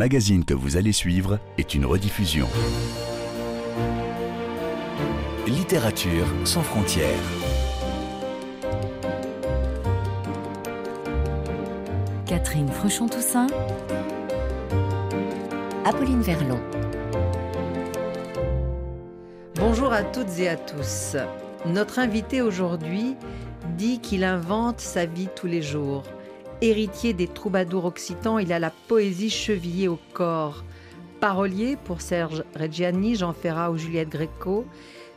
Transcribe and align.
magazine 0.00 0.46
que 0.46 0.54
vous 0.54 0.78
allez 0.78 0.92
suivre 0.92 1.38
est 1.58 1.74
une 1.74 1.84
rediffusion. 1.84 2.46
Littérature 5.46 6.24
sans 6.44 6.62
frontières. 6.62 7.18
Catherine 12.24 12.70
Fruchon-Toussaint. 12.70 13.48
Apolline 15.84 16.22
Verlon. 16.22 16.60
Bonjour 19.56 19.92
à 19.92 20.02
toutes 20.02 20.38
et 20.38 20.48
à 20.48 20.56
tous. 20.56 21.18
Notre 21.66 21.98
invité 21.98 22.40
aujourd'hui 22.40 23.16
dit 23.76 24.00
qu'il 24.00 24.24
invente 24.24 24.80
sa 24.80 25.04
vie 25.04 25.28
tous 25.36 25.46
les 25.46 25.60
jours. 25.60 26.04
Héritier 26.62 27.14
des 27.14 27.26
troubadours 27.26 27.86
occitans, 27.86 28.38
il 28.38 28.52
a 28.52 28.58
la 28.58 28.68
poésie 28.70 29.30
chevillée 29.30 29.88
au 29.88 29.98
corps. 30.12 30.62
Parolier 31.18 31.78
pour 31.84 32.02
Serge 32.02 32.44
Reggiani, 32.54 33.16
Jean 33.16 33.32
Ferrat 33.32 33.70
ou 33.70 33.78
Juliette 33.78 34.10
Gréco, 34.10 34.66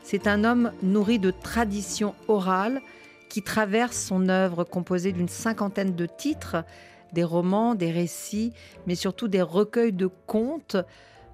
c'est 0.04 0.28
un 0.28 0.46
homme 0.46 0.72
nourri 0.82 1.20
de 1.20 1.32
traditions 1.32 2.16
orales 2.30 2.82
qui 3.28 3.42
traverse 3.42 3.98
son 3.98 4.30
œuvre 4.30 4.64
composée 4.64 5.12
d'une 5.12 5.28
cinquantaine 5.28 5.96
de 5.96 6.06
titres, 6.06 6.64
des 7.12 7.26
romans, 7.26 7.76
des 7.76 7.92
récits, 7.92 8.54
mais 8.88 8.96
surtout 8.96 9.28
des 9.28 9.42
recueils 9.42 9.92
de 9.92 10.08
contes, 10.08 10.78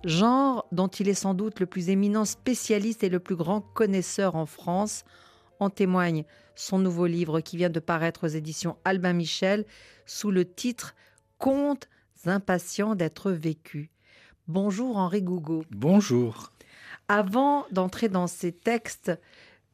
genre 0.03 0.65
dont 0.71 0.87
il 0.87 1.07
est 1.07 1.13
sans 1.13 1.35
doute 1.35 1.59
le 1.59 1.67
plus 1.67 1.89
éminent 1.89 2.25
spécialiste 2.25 3.03
et 3.03 3.09
le 3.09 3.19
plus 3.19 3.35
grand 3.35 3.61
connaisseur 3.61 4.35
en 4.35 4.47
France. 4.47 5.05
En 5.59 5.69
témoigne 5.69 6.23
son 6.55 6.79
nouveau 6.79 7.05
livre 7.05 7.41
qui 7.41 7.57
vient 7.57 7.69
de 7.69 7.79
paraître 7.79 8.25
aux 8.25 8.29
éditions 8.29 8.77
Albin 8.85 9.13
Michel 9.13 9.65
sous 10.05 10.31
le 10.31 10.45
titre 10.45 10.95
Contes 11.37 11.89
impatients 12.25 12.95
d'être 12.95 13.31
vécus. 13.31 13.89
Bonjour 14.47 14.97
Henri 14.97 15.21
Gougaud. 15.21 15.63
Bonjour. 15.69 16.51
Avant 17.07 17.65
d'entrer 17.71 18.09
dans 18.09 18.27
ces 18.27 18.51
textes 18.51 19.11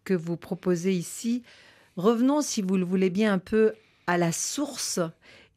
que 0.03 0.13
vous 0.13 0.37
proposez 0.37 0.93
ici, 0.93 1.43
revenons, 1.97 2.41
si 2.41 2.61
vous 2.61 2.77
le 2.77 2.85
voulez 2.85 3.09
bien, 3.09 3.33
un 3.33 3.39
peu 3.39 3.73
à 4.07 4.17
la 4.17 4.31
source. 4.31 4.99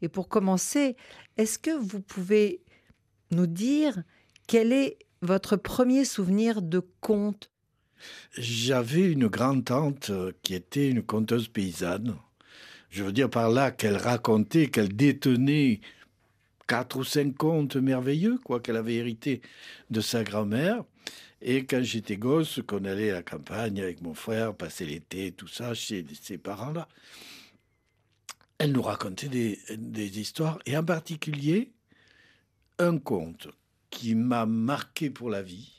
Et 0.03 0.09
pour 0.09 0.29
commencer, 0.29 0.97
est-ce 1.37 1.59
que 1.59 1.71
vous 1.71 2.01
pouvez 2.01 2.63
nous 3.31 3.47
dire 3.47 4.03
quel 4.47 4.73
est 4.73 4.99
votre 5.23 5.57
premier 5.57 6.05
souvenir 6.05 6.63
de 6.63 6.81
conte 7.01 7.51
J'avais 8.37 9.13
une 9.13 9.29
grand-tante 9.29 10.11
qui 10.43 10.55
était 10.55 10.89
une 10.89 11.03
conteuse 11.03 11.49
paysanne 11.49 12.17
je 12.91 13.03
veux 13.03 13.13
dire 13.13 13.31
par 13.31 13.51
là 13.51 13.71
qu'elle 13.71 13.97
racontait, 13.97 14.69
qu'elle 14.69 14.95
détenait 14.95 15.81
quatre 16.67 16.99
ou 16.99 17.05
cinq 17.05 17.37
contes 17.37 17.77
merveilleux, 17.77 18.39
quoi, 18.45 18.61
qu'elle 18.61 18.77
avait 18.77 18.97
hérité 18.97 19.41
de 19.91 20.01
sa 20.01 20.25
grand-mère. 20.25 20.85
Et 21.41 21.65
quand 21.65 21.83
j'étais 21.83 22.17
gosse, 22.17 22.61
qu'on 22.67 22.85
allait 22.85 23.11
à 23.11 23.15
la 23.15 23.23
campagne 23.23 23.81
avec 23.81 24.03
mon 24.03 24.15
frère, 24.15 24.55
passer 24.55 24.87
l'été, 24.87 25.33
tout 25.33 25.49
ça, 25.49 25.73
chez 25.75 26.05
ses 26.21 26.39
parents-là, 26.39 26.89
elle 28.59 28.73
nous 28.73 28.83
racontait 28.83 29.29
des, 29.29 29.59
des 29.77 30.19
histoires, 30.19 30.59
et 30.67 30.77
en 30.77 30.85
particulier 30.85 31.73
un 32.79 32.99
conte 32.99 33.49
qui 33.91 34.15
m'a 34.15 34.47
marqué 34.47 35.11
pour 35.11 35.31
la 35.31 35.43
vie 35.43 35.78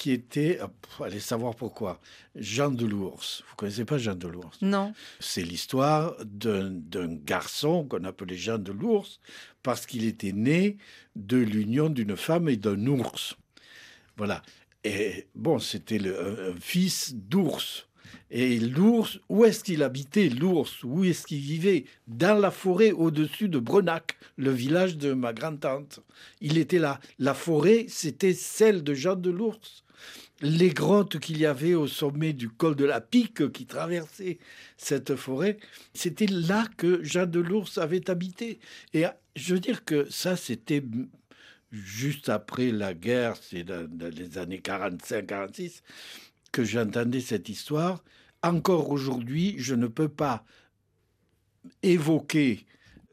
qui 0.00 0.12
était, 0.12 0.58
ah, 0.62 0.70
allez 1.04 1.20
savoir 1.20 1.54
pourquoi, 1.54 2.00
Jean 2.34 2.70
de 2.70 2.86
l'Ours. 2.86 3.44
Vous 3.46 3.54
connaissez 3.54 3.84
pas 3.84 3.98
Jean 3.98 4.14
de 4.14 4.28
l'Ours? 4.28 4.56
Non. 4.62 4.94
C'est 5.18 5.42
l'histoire 5.42 6.16
d'un 6.24 6.70
garçon 7.16 7.84
qu'on 7.84 8.04
appelait 8.04 8.38
Jean 8.38 8.56
de 8.56 8.72
l'Ours 8.72 9.20
parce 9.62 9.84
qu'il 9.84 10.06
était 10.06 10.32
né 10.32 10.78
de 11.16 11.36
l'union 11.36 11.90
d'une 11.90 12.16
femme 12.16 12.48
et 12.48 12.56
d'un 12.56 12.86
ours. 12.86 13.36
Voilà. 14.16 14.40
Et 14.84 15.26
bon, 15.34 15.58
c'était 15.58 16.00
un 16.00 16.58
fils 16.58 17.14
d'ours. 17.14 17.86
Et 18.30 18.58
l'ours, 18.58 19.20
où 19.28 19.44
est-ce 19.44 19.62
qu'il 19.62 19.82
habitait, 19.82 20.30
l'ours? 20.30 20.82
Où 20.82 21.04
est-ce 21.04 21.26
qu'il 21.26 21.40
vivait? 21.40 21.84
Dans 22.06 22.40
la 22.40 22.50
forêt 22.50 22.92
au-dessus 22.92 23.50
de 23.50 23.58
Brenac, 23.58 24.16
le 24.36 24.50
village 24.50 24.96
de 24.96 25.12
ma 25.12 25.34
grand-tante. 25.34 26.00
Il 26.40 26.56
était 26.56 26.78
là. 26.78 27.00
La 27.18 27.34
forêt, 27.34 27.84
c'était 27.88 28.32
celle 28.32 28.82
de 28.82 28.94
Jean 28.94 29.16
de 29.16 29.30
l'Ours. 29.30 29.84
Les 30.42 30.70
grottes 30.70 31.18
qu'il 31.18 31.38
y 31.38 31.46
avait 31.46 31.74
au 31.74 31.86
sommet 31.86 32.32
du 32.32 32.48
col 32.48 32.74
de 32.74 32.84
la 32.84 33.00
Pique 33.00 33.52
qui 33.52 33.66
traversait 33.66 34.38
cette 34.76 35.16
forêt, 35.16 35.58
c'était 35.92 36.26
là 36.26 36.66
que 36.76 37.02
Jean 37.04 37.26
de 37.26 37.40
l'Ours 37.40 37.78
avait 37.78 38.08
habité. 38.08 38.58
Et 38.94 39.04
je 39.36 39.54
veux 39.54 39.60
dire 39.60 39.84
que 39.84 40.10
ça, 40.10 40.36
c'était 40.36 40.82
juste 41.70 42.28
après 42.28 42.70
la 42.70 42.94
guerre, 42.94 43.36
c'est 43.40 43.64
dans 43.64 43.88
les 44.10 44.38
années 44.38 44.60
45-46 44.60 45.82
que 46.52 46.64
j'entendais 46.64 47.20
cette 47.20 47.48
histoire. 47.48 48.02
Encore 48.42 48.90
aujourd'hui, 48.90 49.56
je 49.58 49.74
ne 49.74 49.86
peux 49.86 50.08
pas 50.08 50.44
évoquer 51.82 52.64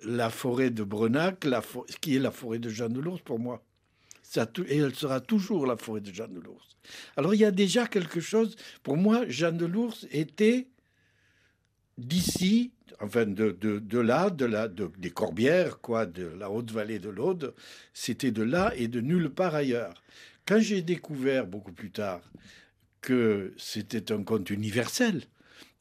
la 0.04 0.30
forêt 0.30 0.70
de 0.70 0.84
Brenac, 0.84 1.44
la 1.44 1.62
qui 2.02 2.16
est 2.16 2.20
la 2.20 2.32
forêt 2.32 2.60
de 2.60 2.70
Jean 2.70 2.90
de 2.90 3.00
l'Ours 3.00 3.22
pour 3.22 3.40
moi. 3.40 3.64
Et 4.68 4.78
elle 4.78 4.96
sera 4.96 5.22
toujours 5.22 5.66
la 5.66 5.78
forêt 5.78 6.02
de 6.02 6.14
Jean 6.14 6.28
de 6.28 6.40
l'Ours. 6.40 6.78
Alors 7.16 7.34
il 7.34 7.40
y 7.40 7.46
a 7.46 7.52
déjà 7.52 7.88
quelque 7.88 8.20
chose, 8.20 8.56
pour 8.84 8.98
moi, 8.98 9.28
Jean 9.28 9.52
de 9.52 9.66
l'Ours 9.66 10.06
était 10.12 10.68
d'ici, 11.98 12.72
enfin 13.02 13.26
de, 13.26 13.52
de, 13.52 14.00
là, 14.00 14.30
de 14.30 14.46
la, 14.46 14.68
des 14.68 15.10
Corbières, 15.10 15.80
quoi, 15.80 16.06
de 16.06 16.26
la 16.26 16.50
haute 16.50 16.72
vallée 16.72 17.00
de 17.00 17.10
l'Aude, 17.10 17.54
c'était 17.94 18.32
de 18.32 18.44
là 18.44 18.74
et 18.76 18.88
de 18.88 19.02
nulle 19.02 19.30
part 19.30 19.56
ailleurs. 19.56 20.04
Quand 20.46 20.60
j'ai 20.60 20.82
découvert 20.82 21.48
beaucoup 21.48 21.74
plus 21.74 21.92
tard 21.92 22.22
que 23.02 23.54
c'était 23.58 24.12
un 24.12 24.24
conte 24.24 24.50
universel, 24.50 25.24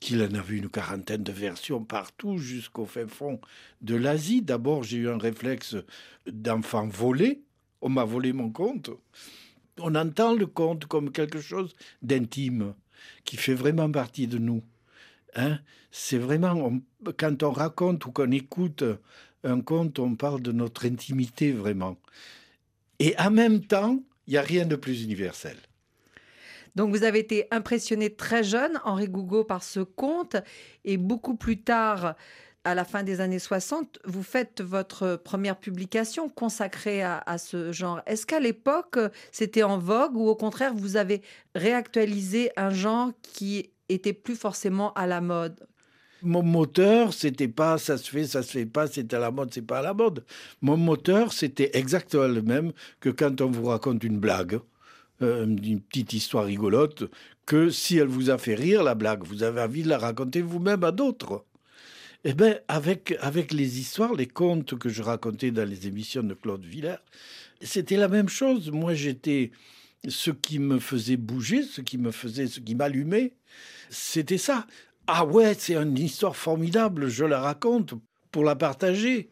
qu'il 0.00 0.22
en 0.22 0.34
avait 0.34 0.56
une 0.56 0.68
quarantaine 0.68 1.22
de 1.22 1.32
versions 1.32 1.82
partout 1.84 2.38
jusqu'au 2.38 2.84
fin 2.84 3.06
fond 3.06 3.40
de 3.80 3.94
l'Asie. 3.94 4.42
D'abord, 4.42 4.82
j'ai 4.82 4.98
eu 4.98 5.08
un 5.08 5.18
réflexe 5.18 5.76
d'enfant 6.26 6.86
volé. 6.86 7.42
On 7.86 7.88
m'a 7.88 8.04
volé 8.04 8.32
mon 8.32 8.50
conte. 8.50 8.90
On 9.78 9.94
entend 9.94 10.34
le 10.34 10.46
conte 10.46 10.86
comme 10.86 11.12
quelque 11.12 11.40
chose 11.40 11.72
d'intime, 12.02 12.74
qui 13.22 13.36
fait 13.36 13.54
vraiment 13.54 13.88
partie 13.88 14.26
de 14.26 14.38
nous. 14.38 14.60
Hein 15.36 15.60
C'est 15.92 16.18
vraiment, 16.18 16.72
quand 17.16 17.44
on 17.44 17.52
raconte 17.52 18.04
ou 18.06 18.10
qu'on 18.10 18.32
écoute 18.32 18.82
un 19.44 19.60
conte, 19.60 20.00
on 20.00 20.16
parle 20.16 20.42
de 20.42 20.50
notre 20.50 20.84
intimité 20.84 21.52
vraiment. 21.52 21.96
Et 22.98 23.14
en 23.20 23.30
même 23.30 23.60
temps, 23.60 24.02
il 24.26 24.32
n'y 24.32 24.36
a 24.36 24.42
rien 24.42 24.66
de 24.66 24.74
plus 24.74 25.04
universel. 25.04 25.56
Donc 26.74 26.90
vous 26.90 27.04
avez 27.04 27.20
été 27.20 27.46
impressionné 27.52 28.12
très 28.12 28.42
jeune, 28.42 28.80
Henri 28.82 29.06
Gougaud, 29.06 29.44
par 29.44 29.62
ce 29.62 29.78
conte, 29.78 30.34
et 30.84 30.96
beaucoup 30.96 31.36
plus 31.36 31.62
tard, 31.62 32.16
à 32.66 32.74
la 32.74 32.84
fin 32.84 33.04
des 33.04 33.20
années 33.20 33.38
60, 33.38 34.00
vous 34.04 34.24
faites 34.24 34.60
votre 34.60 35.14
première 35.14 35.56
publication 35.56 36.28
consacrée 36.28 37.00
à, 37.00 37.38
ce 37.38 37.70
genre. 37.70 38.00
Est-ce 38.06 38.26
qu'à 38.26 38.40
l'époque, 38.40 38.98
c'était 39.30 39.62
en 39.62 39.78
vogue 39.78 40.16
ou 40.16 40.28
au 40.28 40.34
contraire, 40.34 40.74
vous 40.74 40.96
avez 40.96 41.22
réactualisé 41.54 42.50
un 42.56 42.70
genre 42.70 43.12
qui 43.22 43.70
était 43.88 44.12
plus 44.12 44.34
forcément 44.34 44.92
à 44.94 45.06
la 45.06 45.20
mode? 45.20 45.64
Mon 46.22 46.42
moteur, 46.42 47.12
c'était 47.12 47.46
pas 47.46 47.78
ça 47.78 47.98
se 47.98 48.10
fait, 48.10 48.26
ça 48.26 48.42
se 48.42 48.50
fait 48.50 48.66
pas, 48.66 48.88
c'est 48.88 49.14
à 49.14 49.20
la 49.20 49.30
mode, 49.30 49.54
c'est 49.54 49.62
pas 49.62 49.78
à 49.78 49.82
la 49.82 49.94
mode. 49.94 50.24
Mon 50.60 50.76
moteur, 50.76 51.32
c'était 51.32 51.70
exactement 51.74 52.26
le 52.26 52.42
même 52.42 52.72
que 52.98 53.10
quand 53.10 53.40
on 53.42 53.50
vous 53.50 53.66
raconte 53.66 54.02
une 54.02 54.18
blague. 54.18 54.58
Euh, 55.22 55.46
une 55.46 55.80
petite 55.80 56.12
histoire 56.12 56.44
rigolote, 56.44 57.04
que 57.46 57.70
si 57.70 57.96
elle 57.96 58.08
vous 58.08 58.28
a 58.28 58.36
fait 58.36 58.54
rire, 58.54 58.82
la 58.82 58.94
blague, 58.94 59.24
vous 59.24 59.44
avez 59.44 59.62
envie 59.62 59.82
de 59.82 59.88
la 59.88 59.96
raconter 59.96 60.42
vous-même 60.42 60.84
à 60.84 60.92
d'autres. 60.92 61.45
Eh 62.28 62.34
bien, 62.34 62.58
avec, 62.66 63.14
avec 63.20 63.52
les 63.52 63.78
histoires, 63.78 64.12
les 64.12 64.26
contes 64.26 64.76
que 64.76 64.88
je 64.88 65.00
racontais 65.00 65.52
dans 65.52 65.68
les 65.68 65.86
émissions 65.86 66.24
de 66.24 66.34
Claude 66.34 66.64
Villers, 66.64 66.96
c'était 67.60 67.96
la 67.96 68.08
même 68.08 68.28
chose. 68.28 68.72
Moi, 68.72 68.94
j'étais. 68.94 69.52
Ce 70.08 70.32
qui 70.32 70.58
me 70.58 70.80
faisait 70.80 71.16
bouger, 71.16 71.62
ce 71.62 71.80
qui 71.80 71.98
me 71.98 72.10
faisait, 72.10 72.48
ce 72.48 72.58
qui 72.58 72.74
m'allumait, 72.74 73.34
c'était 73.90 74.38
ça. 74.38 74.66
Ah 75.06 75.24
ouais, 75.24 75.54
c'est 75.56 75.76
une 75.76 75.96
histoire 75.96 76.34
formidable, 76.34 77.08
je 77.08 77.24
la 77.24 77.40
raconte 77.40 77.94
pour 78.32 78.42
la 78.42 78.56
partager. 78.56 79.30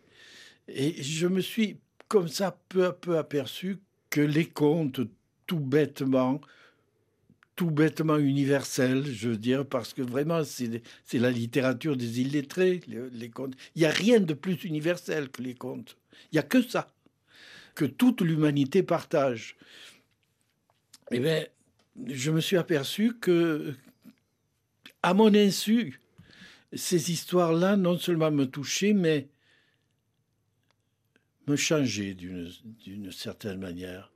Et 0.68 1.02
je 1.02 1.26
me 1.26 1.40
suis 1.40 1.78
comme 2.06 2.28
ça 2.28 2.56
peu 2.68 2.86
à 2.86 2.92
peu 2.92 3.18
aperçu 3.18 3.78
que 4.08 4.20
les 4.20 4.46
contes, 4.46 5.00
tout 5.48 5.60
bêtement, 5.60 6.40
tout 7.56 7.70
bêtement 7.70 8.18
universel, 8.18 9.04
je 9.06 9.30
veux 9.30 9.36
dire, 9.36 9.64
parce 9.64 9.92
que 9.92 10.02
vraiment, 10.02 10.42
c'est 10.44 10.82
la 11.12 11.30
littérature 11.30 11.96
des 11.96 12.20
illettrés, 12.20 12.80
les, 12.88 13.08
les 13.10 13.30
contes. 13.30 13.54
Il 13.76 13.80
n'y 13.80 13.86
a 13.86 13.90
rien 13.90 14.20
de 14.20 14.34
plus 14.34 14.64
universel 14.64 15.28
que 15.28 15.42
les 15.42 15.54
contes. 15.54 15.96
Il 16.32 16.34
n'y 16.34 16.40
a 16.40 16.42
que 16.42 16.62
ça, 16.62 16.92
que 17.74 17.84
toute 17.84 18.22
l'humanité 18.22 18.82
partage. 18.82 19.56
Eh 21.10 21.20
bien, 21.20 21.44
je 22.06 22.30
me 22.30 22.40
suis 22.40 22.56
aperçu 22.56 23.14
que, 23.14 23.74
à 25.02 25.14
mon 25.14 25.32
insu, 25.34 26.00
ces 26.72 27.12
histoires-là, 27.12 27.76
non 27.76 27.98
seulement 27.98 28.30
me 28.30 28.46
touchaient, 28.46 28.94
mais 28.94 29.28
me 31.46 31.56
changeait 31.56 32.14
d'une 32.14 33.12
certaine 33.12 33.60
manière, 33.60 34.10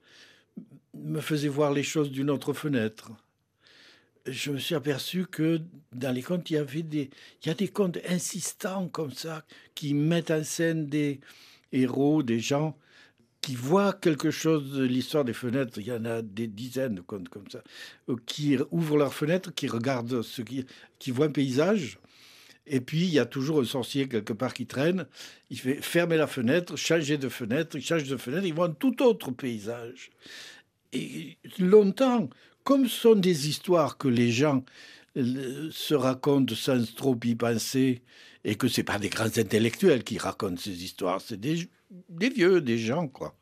me 0.95 1.21
faisait 1.21 1.49
voir 1.49 1.73
les 1.73 1.83
choses 1.83 2.11
d'une 2.11 2.31
autre 2.31 2.53
fenêtre. 2.53 3.13
Je 4.31 4.53
me 4.53 4.59
suis 4.59 4.75
aperçu 4.75 5.27
que 5.27 5.61
dans 5.93 6.15
les 6.15 6.23
contes, 6.23 6.51
il 6.51 6.55
y 6.55 6.57
avait 6.57 6.83
des, 6.83 7.11
il 7.43 7.49
y 7.49 7.51
a 7.51 7.55
des 7.55 7.69
contes 7.69 7.99
insistants 8.09 8.89
comme 8.89 9.13
ça, 9.13 9.45
qui 9.75 9.95
mettent 9.95 10.31
en 10.31 10.45
scène 10.45 10.87
des 10.87 11.21
héros, 11.73 12.23
des 12.23 12.41
gens 12.41 12.77
qui 13.41 13.55
voient 13.55 13.93
quelque 13.93 14.31
chose 14.31 14.73
de 14.73 14.85
l'histoire 14.85 15.25
des 15.25 15.33
fenêtres. 15.33 15.79
Il 15.79 15.87
y 15.87 15.93
en 15.93 16.05
a 16.05 16.23
des 16.23 16.49
dizaines 16.49 16.97
de 16.97 17.01
contes 17.01 17.29
comme 17.29 17.49
ça, 17.51 17.63
euh, 18.09 18.17
qui 18.27 18.57
ouvrent 18.71 18.99
leurs 18.99 19.15
fenêtres, 19.15 19.55
qui 19.55 19.69
regardent 19.69 20.23
ce 20.23 20.43
qui, 20.43 20.67
qui 20.99 21.11
voient 21.11 21.27
un 21.27 21.33
paysage 21.33 21.99
et 22.71 22.81
puis, 22.81 23.05
il 23.05 23.11
y 23.11 23.19
a 23.19 23.27
toujours 23.27 23.61
un 23.61 23.65
sorcier 23.65 24.09
quelque 24.09 24.33
part 24.33 24.55
qui 24.55 24.67
traîne. 24.67 25.07
Il 25.51 25.59
fait 25.59 25.81
fermer 25.81 26.17
la 26.17 26.27
fenêtre, 26.27 26.77
changer 26.77 27.17
de 27.17 27.29
fenêtre, 27.29 27.77
il 27.77 27.83
change 27.83 28.05
de 28.05 28.17
fenêtre, 28.17 28.47
il 28.47 28.55
voit 28.55 28.67
un 28.67 28.73
tout 28.73 29.03
autre 29.03 29.31
paysage. 29.31 30.11
Et 30.93 31.39
longtemps, 31.59 32.29
comme 32.69 32.87
ce 32.87 33.01
sont 33.01 33.15
des 33.15 33.49
histoires 33.49 33.97
que 33.97 34.09
les 34.09 34.31
gens 34.31 34.63
euh, 35.17 35.71
se 35.73 35.95
racontent 35.95 36.55
sans 36.55 36.85
trop 36.95 37.19
y 37.25 37.35
penser, 37.35 38.03
et 38.45 38.57
que 38.57 38.69
ce 38.69 38.83
pas 38.83 38.99
des 38.99 39.09
grands 39.09 39.39
intellectuels 39.39 40.05
qui 40.05 40.19
racontent 40.19 40.61
ces 40.61 40.85
histoires, 40.85 41.23
c'est 41.23 41.41
des, 41.41 41.67
des 42.11 42.29
vieux, 42.29 42.61
des 42.61 42.77
gens, 42.77 43.09
quoi. 43.09 43.35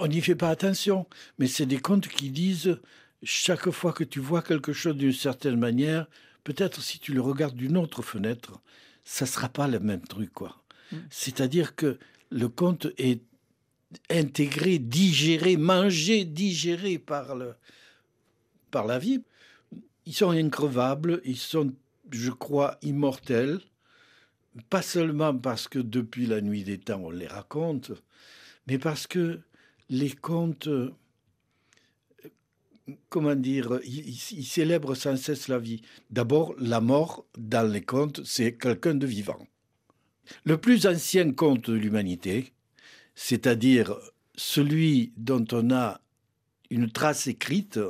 On 0.00 0.06
n'y 0.06 0.22
fait 0.22 0.36
pas 0.36 0.48
attention, 0.48 1.06
mais 1.38 1.46
c'est 1.48 1.66
des 1.66 1.80
contes 1.80 2.08
qui 2.08 2.30
disent 2.30 2.80
chaque 3.22 3.68
fois 3.68 3.92
que 3.92 4.04
tu 4.04 4.20
vois 4.20 4.40
quelque 4.40 4.72
chose 4.72 4.96
d'une 4.96 5.12
certaine 5.12 5.58
manière, 5.58 6.06
peut-être 6.44 6.80
si 6.80 6.98
tu 6.98 7.12
le 7.12 7.20
regardes 7.20 7.56
d'une 7.56 7.76
autre 7.76 8.00
fenêtre, 8.00 8.58
ça 9.04 9.26
sera 9.26 9.50
pas 9.50 9.68
le 9.68 9.80
même 9.80 10.06
truc, 10.06 10.32
quoi. 10.32 10.62
Mm. 10.92 10.96
C'est-à-dire 11.10 11.76
que 11.76 11.98
le 12.30 12.48
conte 12.48 12.86
est 12.96 13.20
intégré, 14.08 14.78
digéré, 14.78 15.58
mangé, 15.58 16.24
digéré 16.24 16.98
par, 16.98 17.36
le, 17.36 17.54
par 18.70 18.86
la 18.86 18.98
vie. 18.98 19.22
Ils 20.06 20.14
sont 20.14 20.30
increvables, 20.30 21.20
ils 21.24 21.36
sont, 21.36 21.72
je 22.10 22.30
crois, 22.30 22.78
immortels, 22.82 23.60
pas 24.70 24.82
seulement 24.82 25.36
parce 25.36 25.68
que 25.68 25.78
depuis 25.78 26.26
la 26.26 26.40
nuit 26.40 26.64
des 26.64 26.78
temps 26.78 27.00
on 27.04 27.10
les 27.10 27.26
raconte, 27.26 27.92
mais 28.66 28.78
parce 28.78 29.06
que 29.06 29.40
les 29.90 30.10
contes 30.10 30.68
comment 33.08 33.34
dire, 33.34 33.80
il, 33.84 34.16
célèbre 34.16 34.94
sans 34.94 35.16
cesse 35.16 35.48
la 35.48 35.58
vie. 35.58 35.82
D'abord, 36.10 36.54
la 36.58 36.80
mort, 36.80 37.24
dans 37.36 37.70
les 37.70 37.82
contes, 37.82 38.22
c'est 38.24 38.54
quelqu'un 38.54 38.94
de 38.94 39.06
vivant. 39.06 39.46
Le 40.44 40.58
plus 40.58 40.86
ancien 40.86 41.32
conte 41.32 41.70
de 41.70 41.76
l'humanité, 41.76 42.52
c'est-à-dire 43.14 43.96
celui 44.36 45.12
dont 45.16 45.44
on 45.52 45.70
a 45.70 46.00
une 46.70 46.90
trace 46.90 47.26
écrite, 47.26 47.80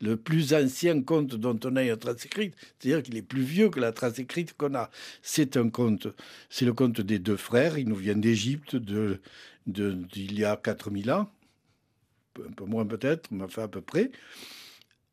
le 0.00 0.16
plus 0.16 0.54
ancien 0.54 1.02
conte 1.02 1.34
dont 1.34 1.58
on 1.64 1.76
a 1.76 1.82
une 1.82 1.96
trace 1.96 2.24
écrite, 2.26 2.54
c'est-à-dire 2.78 3.02
qu'il 3.02 3.16
est 3.16 3.22
plus 3.22 3.42
vieux 3.42 3.68
que 3.70 3.80
la 3.80 3.92
trace 3.92 4.18
écrite 4.18 4.54
qu'on 4.56 4.74
a. 4.74 4.90
C'est 5.22 5.56
un 5.56 5.68
conte, 5.68 6.08
c'est 6.48 6.64
le 6.64 6.72
conte 6.72 7.00
des 7.00 7.18
deux 7.18 7.36
frères, 7.36 7.78
il 7.78 7.88
nous 7.88 7.96
vient 7.96 8.16
d'Égypte 8.16 8.76
de, 8.76 9.20
d'il 9.66 10.38
y 10.38 10.44
a 10.44 10.56
4000 10.56 11.10
ans 11.12 11.30
un 12.46 12.52
peu 12.52 12.64
moins 12.64 12.86
peut-être, 12.86 13.28
mais 13.30 13.44
enfin 13.44 13.64
à 13.64 13.68
peu 13.68 13.80
près. 13.80 14.10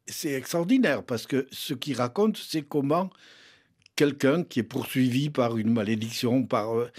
C'est 0.07 0.33
extraordinaire 0.33 1.03
parce 1.03 1.27
que 1.27 1.47
ce 1.51 1.73
qu'il 1.73 1.95
raconte, 1.97 2.37
c'est 2.37 2.61
comment 2.61 3.09
quelqu'un 3.95 4.43
qui 4.43 4.59
est 4.59 4.63
poursuivi 4.63 5.29
par 5.29 5.57
une 5.57 5.73
malédiction, 5.73 6.43
par 6.43 6.77
euh, 6.77 6.89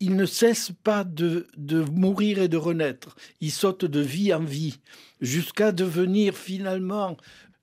il 0.00 0.16
ne 0.16 0.26
cesse 0.26 0.72
pas 0.82 1.04
de, 1.04 1.46
de, 1.56 1.82
mourir 1.82 2.40
et 2.40 2.48
de 2.48 2.56
renaître. 2.56 3.16
Il 3.40 3.50
saute 3.50 3.84
de 3.84 4.00
vie 4.00 4.32
en 4.32 4.42
vie 4.42 4.80
jusqu'à 5.20 5.72
devenir 5.72 6.36
finalement 6.36 7.16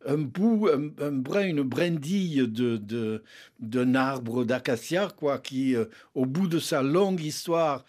un 0.06 0.20
bout, 0.20 0.70
un, 0.70 1.12
brin, 1.12 1.48
une 1.48 1.64
brindille 1.64 2.48
de, 2.48 3.24
d'un 3.60 3.96
arbre 3.96 4.46
d'acacia, 4.46 5.10
quoi, 5.18 5.40
qui, 5.40 5.76
euh, 5.76 5.86
au 6.16 6.26
bout 6.26 6.48
de 6.48 6.60
sa 6.60 6.82
longue 6.82 7.22
histoire, 7.22 7.84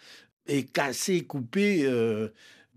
est 0.47 0.69
cassé, 0.73 1.23
coupé. 1.25 1.85
Euh, 1.85 2.29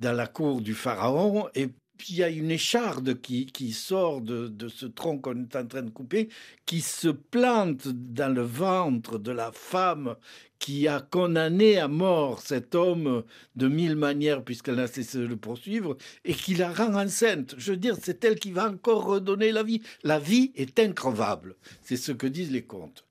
dans 0.02 0.12
la 0.12 0.26
cour 0.26 0.60
du 0.60 0.74
pharaon 0.74 1.48
et 1.54 1.68
il 2.08 2.16
y 2.16 2.22
a 2.22 2.28
une 2.28 2.50
écharde 2.50 3.20
qui, 3.20 3.46
qui 3.46 3.72
sort 3.72 4.20
de, 4.20 4.48
de, 4.48 4.68
ce 4.68 4.86
tronc 4.86 5.18
qu'on 5.18 5.42
est 5.42 5.56
en 5.56 5.66
train 5.66 5.82
de 5.82 5.90
couper, 5.90 6.28
qui 6.66 6.80
se 6.80 7.08
plante 7.08 7.86
dans 7.88 8.34
le 8.34 8.42
ventre 8.42 9.18
de 9.18 9.30
la 9.30 9.52
femme 9.52 10.16
qui 10.58 10.88
a 10.88 11.00
condamné 11.00 11.78
à 11.78 11.88
mort 11.88 12.40
cet 12.40 12.74
homme 12.74 13.24
de 13.56 13.68
mille 13.68 13.96
manières 13.96 14.44
puisqu'elle 14.44 14.76
n'a 14.76 14.86
cessé 14.86 15.18
de 15.18 15.26
le 15.26 15.36
poursuivre 15.36 15.96
et 16.24 16.34
qui 16.34 16.54
la 16.54 16.72
rend 16.72 16.94
enceinte. 16.94 17.54
Je 17.58 17.72
veux 17.72 17.78
dire, 17.78 17.96
c'est 18.00 18.24
elle 18.24 18.38
qui 18.38 18.52
va 18.52 18.70
encore 18.70 19.04
redonner 19.04 19.52
la 19.52 19.62
vie. 19.62 19.82
La 20.02 20.18
vie 20.18 20.52
est 20.54 20.78
increvable. 20.78 21.56
C'est 21.82 21.96
ce 21.96 22.12
que 22.12 22.26
disent 22.26 22.52
les 22.52 22.64
contes. 22.64 23.06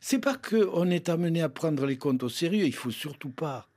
C'est 0.00 0.18
pas 0.18 0.36
qu'on 0.36 0.90
est 0.90 1.08
amené 1.08 1.42
à 1.42 1.48
prendre 1.48 1.86
les 1.86 1.98
contes 1.98 2.24
au 2.24 2.28
sérieux, 2.28 2.66
il 2.66 2.74
faut 2.74 2.90
surtout 2.90 3.30
pas 3.30 3.68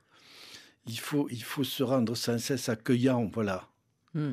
il 0.86 0.98
faut, 0.98 1.28
il 1.30 1.42
faut 1.42 1.64
se 1.64 1.82
rendre 1.82 2.14
sans 2.14 2.38
cesse 2.38 2.68
accueillant, 2.68 3.30
voilà. 3.32 3.68
Hmm. 4.16 4.32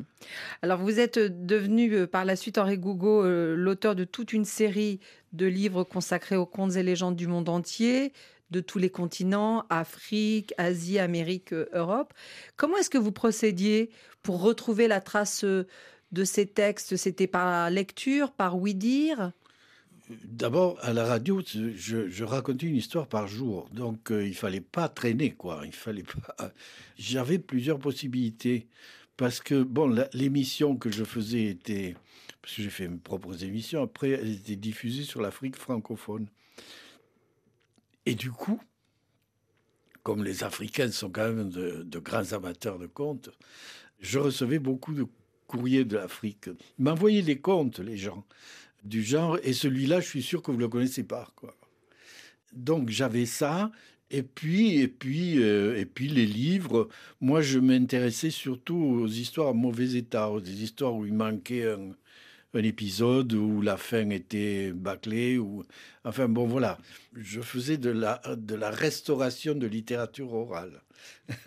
Alors, 0.62 0.80
vous 0.80 0.98
êtes 0.98 1.18
devenu 1.18 1.92
euh, 1.92 2.06
par 2.06 2.24
la 2.24 2.36
suite, 2.36 2.56
Henri 2.56 2.78
Gougo, 2.78 3.22
euh, 3.22 3.54
l'auteur 3.54 3.94
de 3.94 4.04
toute 4.04 4.32
une 4.32 4.46
série 4.46 4.98
de 5.34 5.44
livres 5.44 5.84
consacrés 5.84 6.36
aux 6.36 6.46
contes 6.46 6.76
et 6.76 6.82
légendes 6.82 7.16
du 7.16 7.26
monde 7.26 7.50
entier, 7.50 8.14
de 8.50 8.60
tous 8.60 8.78
les 8.78 8.88
continents, 8.88 9.66
Afrique, 9.68 10.54
Asie, 10.56 10.98
Amérique, 10.98 11.52
euh, 11.52 11.68
Europe. 11.74 12.14
Comment 12.56 12.78
est-ce 12.78 12.88
que 12.88 12.96
vous 12.96 13.12
procédiez 13.12 13.90
pour 14.22 14.40
retrouver 14.40 14.88
la 14.88 15.02
trace 15.02 15.44
de 15.44 16.24
ces 16.24 16.46
textes? 16.46 16.96
C'était 16.96 17.26
par 17.26 17.68
lecture, 17.68 18.32
par 18.32 18.56
oui-dire 18.56 19.32
D'abord, 20.24 20.78
à 20.82 20.92
la 20.92 21.04
radio, 21.04 21.40
je, 21.44 22.24
racontais 22.24 22.66
une 22.66 22.76
histoire 22.76 23.06
par 23.06 23.26
jour, 23.26 23.70
donc 23.72 24.10
euh, 24.10 24.26
il 24.26 24.34
fallait 24.34 24.60
pas 24.60 24.88
traîner, 24.88 25.30
quoi. 25.30 25.62
Il 25.64 25.72
fallait 25.72 26.02
pas. 26.02 26.52
J'avais 26.98 27.38
plusieurs 27.38 27.78
possibilités 27.78 28.66
parce 29.16 29.40
que 29.40 29.62
bon, 29.62 29.94
l'émission 30.12 30.76
que 30.76 30.90
je 30.90 31.04
faisais 31.04 31.44
était 31.44 31.94
parce 32.44 32.56
que 32.56 32.62
j'ai 32.62 32.70
fait 32.70 32.88
mes 32.88 32.98
propres 32.98 33.42
émissions. 33.42 33.82
Après, 33.82 34.10
elle 34.10 34.32
était 34.32 34.56
diffusée 34.56 35.04
sur 35.04 35.22
l'Afrique 35.22 35.56
francophone. 35.56 36.28
Et 38.04 38.14
du 38.14 38.30
coup, 38.30 38.60
comme 40.02 40.22
les 40.22 40.44
Africains 40.44 40.90
sont 40.90 41.08
quand 41.08 41.32
même 41.32 41.48
de, 41.48 41.98
grands 42.00 42.34
amateurs 42.34 42.78
de 42.78 42.86
contes, 42.86 43.30
je 43.98 44.18
recevais 44.18 44.58
beaucoup 44.58 44.92
de 44.92 45.06
courriers 45.46 45.86
de 45.86 45.96
l'Afrique. 45.96 46.50
Ils 46.78 46.84
m'envoyaient 46.84 47.22
des 47.22 47.40
contes, 47.40 47.78
les 47.78 47.96
gens 47.96 48.26
du 48.82 49.02
genre. 49.02 49.38
Et 49.42 49.54
celui-là, 49.54 50.00
je 50.00 50.06
suis 50.06 50.22
sûr 50.22 50.42
que 50.42 50.50
vous 50.50 50.58
ne 50.58 50.64
le 50.64 50.68
connaissez 50.68 51.04
pas. 51.04 51.32
Donc 52.52 52.90
j'avais 52.90 53.24
ça. 53.24 53.72
Et 54.10 54.22
puis, 54.22 54.80
et 54.80 54.88
puis, 54.88 55.42
euh, 55.42 55.78
et 55.78 55.86
puis 55.86 56.08
les 56.08 56.26
livres. 56.26 56.88
Moi, 57.20 57.40
je 57.40 57.58
m'intéressais 57.58 58.30
surtout 58.30 58.76
aux 58.76 59.08
histoires 59.08 59.48
en 59.48 59.54
mauvais 59.54 59.94
état, 59.94 60.30
aux 60.30 60.42
histoires 60.42 60.94
où 60.94 61.06
il 61.06 61.14
manquait 61.14 61.66
un, 61.66 61.90
un 62.58 62.62
épisode 62.62 63.32
où 63.32 63.60
la 63.60 63.76
fin 63.76 64.10
était 64.10 64.72
bâclée 64.72 65.38
ou 65.38 65.64
enfin 66.04 66.28
bon 66.28 66.46
voilà. 66.46 66.78
Je 67.14 67.40
faisais 67.40 67.76
de 67.76 67.90
la 67.90 68.20
de 68.36 68.54
la 68.54 68.70
restauration 68.70 69.54
de 69.54 69.66
littérature 69.66 70.32
orale. 70.32 70.82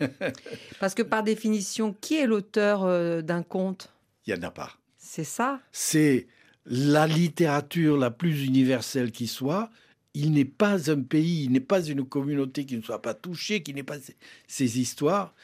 Parce 0.80 0.94
que 0.94 1.02
par 1.02 1.22
définition 1.22 1.94
qui 2.00 2.16
est 2.16 2.26
l'auteur 2.26 2.84
euh, 2.84 3.22
d'un 3.22 3.42
conte? 3.42 3.92
Il 4.26 4.34
y 4.34 4.38
en 4.38 4.42
a 4.42 4.50
pas. 4.50 4.72
C'est 4.98 5.24
ça? 5.24 5.60
C'est 5.72 6.26
la 6.66 7.06
littérature 7.06 7.96
la 7.96 8.10
plus 8.10 8.44
universelle 8.44 9.10
qui 9.10 9.26
soit, 9.26 9.70
il 10.14 10.32
n'est 10.32 10.44
pas 10.44 10.90
un 10.90 11.02
pays, 11.02 11.44
il 11.44 11.52
n'est 11.52 11.60
pas 11.60 11.84
une 11.84 12.04
communauté 12.04 12.64
qui 12.64 12.76
ne 12.76 12.82
soit 12.82 13.02
pas 13.02 13.14
touchée, 13.14 13.62
qui 13.62 13.74
n'ait 13.74 13.82
pas 13.82 13.98
ces 14.46 14.80
histoires, 14.80 15.34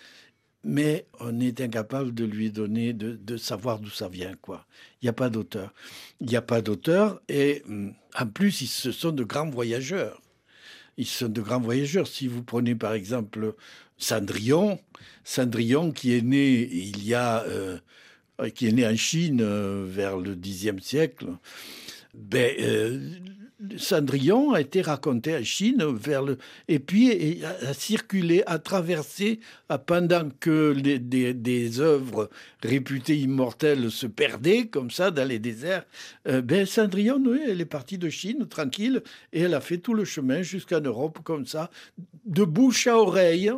mais 0.65 1.07
on 1.21 1.41
est 1.41 1.61
incapable 1.61 2.15
de 2.15 2.25
lui 2.25 2.51
donner, 2.51 2.93
de, 2.93 3.37
savoir 3.37 3.79
d'où 3.79 3.91
ça 3.91 4.09
vient, 4.09 4.35
quoi. 4.41 4.67
Il 5.01 5.05
n'y 5.05 5.11
a 5.11 5.13
pas 5.13 5.29
d'auteur. 5.29 5.73
Il 6.21 6.29
n'y 6.29 6.37
a 6.37 6.43
pas 6.43 6.63
d'auteur, 6.63 7.21
et 7.29 7.63
hum, 7.67 7.93
en 8.19 8.27
plus, 8.27 8.53
ce 8.53 8.93
sont 8.93 9.13
de 9.13 9.25
grands 9.25 9.51
voyageurs. 9.51 10.21
Ils 10.97 11.07
sont 11.07 11.29
de 11.29 11.41
grands 11.41 11.61
voyageurs. 11.61 12.07
Si 12.07 12.29
vous 12.29 12.43
prenez 12.43 12.75
par 12.75 12.95
exemple 12.95 13.55
Cendrillon, 13.99 14.79
Cendrillon 15.25 15.93
qui 15.93 16.15
est 16.15 16.23
né 16.23 16.61
il 16.63 17.05
y 17.05 17.15
a 17.15 17.43
euh, 17.45 17.79
qui 18.55 18.69
est 18.69 18.73
né 18.73 18.87
en 18.87 18.97
Chine 18.97 19.41
euh, 19.41 19.85
vers 19.89 20.17
le 20.17 20.35
Xe 20.35 20.71
siècle, 20.81 21.27
ben, 22.15 22.55
euh, 22.61 23.11
Cendrillon 23.77 24.53
a 24.53 24.61
été 24.61 24.83
raconté 24.83 25.37
en 25.37 25.43
Chine 25.43 25.85
vers 25.85 26.23
le 26.23 26.39
et 26.69 26.79
puis 26.79 27.43
a, 27.45 27.75
circulé, 27.75 28.43
a 28.47 28.59
traversé 28.59 29.41
pendant 29.87 30.29
que 30.41 30.73
des, 30.73 31.35
des, 31.35 31.81
œuvres 31.81 32.31
réputées 32.63 33.17
immortelles 33.17 33.91
se 33.91 34.07
perdaient 34.07 34.67
comme 34.67 34.91
ça 34.91 35.11
dans 35.11 35.27
les 35.27 35.39
déserts. 35.39 35.85
ben 36.25 36.67
Cendrillon, 36.67 37.23
oui, 37.27 37.41
elle 37.47 37.61
est 37.61 37.67
partie 37.67 37.99
de 37.99 38.09
Chine 38.09 38.47
tranquille 38.47 39.03
et 39.33 39.41
elle 39.43 39.55
a 39.55 39.61
fait 39.61 39.79
tout 39.79 39.95
le 39.95 40.05
chemin 40.05 40.43
jusqu'en 40.43 40.81
Europe 40.81 41.19
comme 41.25 41.47
ça, 41.47 41.71
de 42.25 42.45
bouche 42.45 42.87
à 42.87 42.97
oreille 42.97 43.53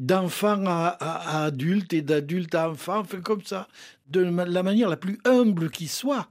d'enfant 0.00 0.64
à, 0.66 0.96
à, 0.98 1.44
adulte 1.44 1.92
et 1.92 2.00
d'adulte 2.00 2.54
à 2.54 2.70
enfant, 2.70 3.00
enfin 3.00 3.20
comme 3.20 3.44
ça, 3.44 3.68
de 4.08 4.20
la 4.20 4.62
manière 4.62 4.88
la 4.88 4.96
plus 4.96 5.18
humble 5.24 5.70
qui 5.70 5.86
soit. 5.86 6.28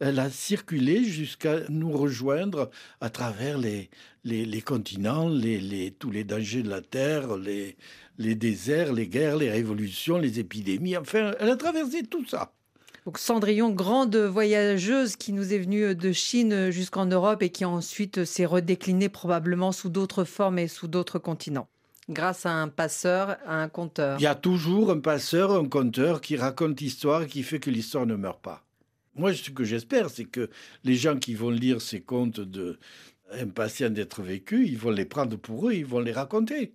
Elle 0.00 0.18
a 0.18 0.30
circulé 0.30 1.04
jusqu'à 1.04 1.60
nous 1.68 1.92
rejoindre 1.92 2.70
à 3.02 3.10
travers 3.10 3.58
les, 3.58 3.90
les, 4.24 4.62
continents, 4.62 5.28
les, 5.28 5.94
tous 5.98 6.10
les 6.10 6.24
dangers 6.24 6.62
de 6.62 6.70
la 6.70 6.80
Terre, 6.80 7.36
les, 7.36 7.76
les 8.18 8.34
déserts, 8.34 8.92
les 8.94 9.06
guerres, 9.06 9.36
les 9.36 9.50
révolutions, 9.50 10.18
les 10.18 10.40
épidémies. 10.40 10.96
Enfin, 10.96 11.32
elle 11.38 11.50
a 11.50 11.56
traversé 11.56 12.02
tout 12.02 12.26
ça. 12.26 12.52
Donc 13.06 13.18
Cendrillon, 13.18 13.70
grande 13.70 14.16
voyageuse 14.16 15.16
qui 15.16 15.32
nous 15.32 15.52
est 15.54 15.58
venue 15.58 15.94
de 15.94 16.12
Chine 16.12 16.70
jusqu'en 16.70 17.06
Europe 17.06 17.42
et 17.42 17.50
qui 17.50 17.64
ensuite 17.64 18.24
s'est 18.24 18.44
redéclinée 18.46 19.08
probablement 19.08 19.72
sous 19.72 19.88
d'autres 19.88 20.24
formes 20.24 20.58
et 20.58 20.68
sous 20.68 20.88
d'autres 20.88 21.18
continents. 21.18 21.68
Grâce 22.08 22.44
à 22.44 22.52
un 22.52 22.68
passeur, 22.68 23.36
à 23.46 23.62
un 23.62 23.68
conteur. 23.68 24.18
Il 24.18 24.22
y 24.22 24.26
a 24.26 24.34
toujours 24.34 24.90
un 24.90 24.98
passeur, 24.98 25.52
un 25.52 25.68
conteur 25.68 26.20
qui 26.20 26.36
raconte 26.36 26.80
l'histoire 26.80 27.22
et 27.22 27.26
qui 27.26 27.42
fait 27.42 27.60
que 27.60 27.70
l'histoire 27.70 28.04
ne 28.04 28.16
meurt 28.16 28.40
pas. 28.40 28.64
Moi, 29.14 29.34
ce 29.34 29.50
que 29.50 29.64
j'espère, 29.64 30.10
c'est 30.10 30.24
que 30.24 30.50
les 30.84 30.94
gens 30.94 31.18
qui 31.18 31.34
vont 31.34 31.50
lire 31.50 31.80
ces 31.80 32.00
contes 32.00 32.40
impatients 33.32 33.90
d'être 33.90 34.22
vécus, 34.22 34.68
ils 34.68 34.78
vont 34.78 34.90
les 34.90 35.04
prendre 35.04 35.36
pour 35.36 35.68
eux, 35.68 35.74
ils 35.74 35.86
vont 35.86 36.00
les 36.00 36.12
raconter 36.12 36.74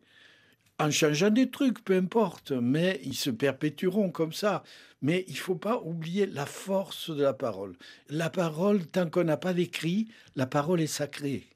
en 0.80 0.92
changeant 0.92 1.30
des 1.30 1.50
trucs, 1.50 1.84
peu 1.84 1.96
importe, 1.96 2.52
mais 2.52 3.00
ils 3.04 3.16
se 3.16 3.30
perpétueront 3.30 4.12
comme 4.12 4.34
ça. 4.34 4.64
Mais 5.02 5.24
il 5.28 5.34
ne 5.34 5.40
faut 5.40 5.56
pas 5.56 5.82
oublier 5.82 6.26
la 6.26 6.46
force 6.46 7.16
de 7.16 7.24
la 7.24 7.34
parole. 7.34 7.76
La 8.10 8.30
parole, 8.30 8.86
tant 8.86 9.10
qu'on 9.10 9.24
n'a 9.24 9.38
pas 9.38 9.54
d'écrit, 9.54 10.10
la 10.36 10.46
parole 10.46 10.82
est 10.82 10.88
sacrée. 10.88 11.48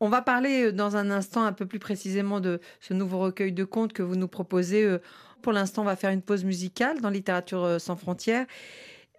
On 0.00 0.08
va 0.08 0.20
parler 0.20 0.66
euh, 0.66 0.72
dans 0.72 0.96
un 0.96 1.10
instant 1.10 1.44
un 1.44 1.52
peu 1.52 1.64
plus 1.64 1.78
précisément 1.78 2.40
de 2.40 2.60
ce 2.80 2.92
nouveau 2.92 3.20
recueil 3.20 3.52
de 3.52 3.64
contes 3.64 3.92
que 3.92 4.02
vous 4.02 4.16
nous 4.16 4.28
proposez. 4.28 4.84
Euh, 4.84 4.98
pour 5.42 5.52
l'instant, 5.52 5.82
on 5.82 5.86
va 5.86 5.96
faire 5.96 6.10
une 6.10 6.22
pause 6.22 6.44
musicale 6.44 7.00
dans 7.00 7.10
Littérature 7.10 7.62
euh, 7.62 7.78
sans 7.78 7.96
frontières. 7.96 8.46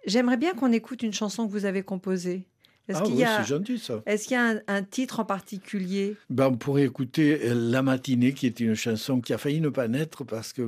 J'aimerais 0.05 0.37
bien 0.37 0.53
qu'on 0.53 0.71
écoute 0.71 1.03
une 1.03 1.13
chanson 1.13 1.47
que 1.47 1.51
vous 1.51 1.65
avez 1.65 1.83
composée. 1.83 2.45
Est-ce 2.89 2.99
ah 2.99 3.01
qu'il 3.03 3.15
y 3.15 3.23
a, 3.23 3.41
Est-ce 4.05 4.27
qu'il 4.27 4.35
y 4.35 4.39
a 4.39 4.61
un, 4.67 4.83
titre 4.83 5.21
en 5.21 5.25
particulier? 5.25 6.17
Ben, 6.29 6.47
On 6.47 6.57
pourrait 6.57 6.83
écouter 6.83 7.39
La 7.53 7.81
matinée, 7.81 8.33
qui 8.33 8.45
est 8.45 8.59
une 8.59 8.75
chanson 8.75 9.21
qui 9.21 9.31
a 9.31 9.37
failli 9.37 9.61
ne 9.61 9.69
pas 9.69 9.87
naître 9.87 10.25
parce 10.25 10.51
que 10.51 10.63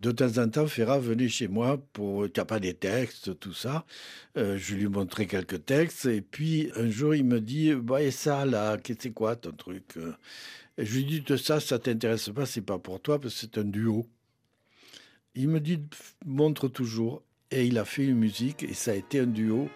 de 0.00 0.12
temps 0.12 0.38
en 0.38 0.48
temps, 0.48 0.66
Ferrat 0.68 1.00
venait 1.00 1.28
chez 1.28 1.48
moi 1.48 1.82
pour 1.92 2.22
qu'il 2.24 2.34
n'y 2.36 2.40
a 2.40 2.44
pas 2.44 2.60
des 2.60 2.74
textes, 2.74 3.38
tout 3.40 3.52
ça. 3.52 3.84
Euh, 4.36 4.56
je 4.56 4.76
lui 4.76 4.86
montrais 4.86 5.26
quelques 5.26 5.66
textes 5.66 6.06
et 6.06 6.22
puis 6.22 6.70
un 6.76 6.88
jour 6.88 7.14
il 7.14 7.24
me 7.24 7.40
dit 7.40 7.74
bah, 7.74 8.00
et 8.02 8.12
ça 8.12 8.46
là, 8.46 8.78
c'est 8.98 9.12
quoi 9.12 9.34
ton 9.34 9.52
truc 9.52 9.98
et 10.78 10.86
Je 10.86 10.96
lui 10.96 11.04
dis 11.04 11.20
de 11.20 11.36
ça, 11.36 11.58
ça 11.58 11.78
t'intéresse 11.80 12.30
pas, 12.30 12.46
c'est 12.46 12.62
pas 12.62 12.78
pour 12.78 13.00
toi 13.00 13.20
parce 13.20 13.34
que 13.34 13.40
c'est 13.40 13.58
un 13.58 13.64
duo. 13.64 14.06
Il 15.34 15.48
me 15.48 15.60
dit 15.60 15.80
montre 16.24 16.68
toujours 16.68 17.22
et 17.50 17.64
il 17.64 17.78
a 17.78 17.84
fait 17.84 18.04
une 18.04 18.16
musique 18.16 18.62
et 18.62 18.74
ça 18.74 18.92
a 18.92 18.94
été 18.94 19.20
un 19.20 19.26
duo 19.26 19.68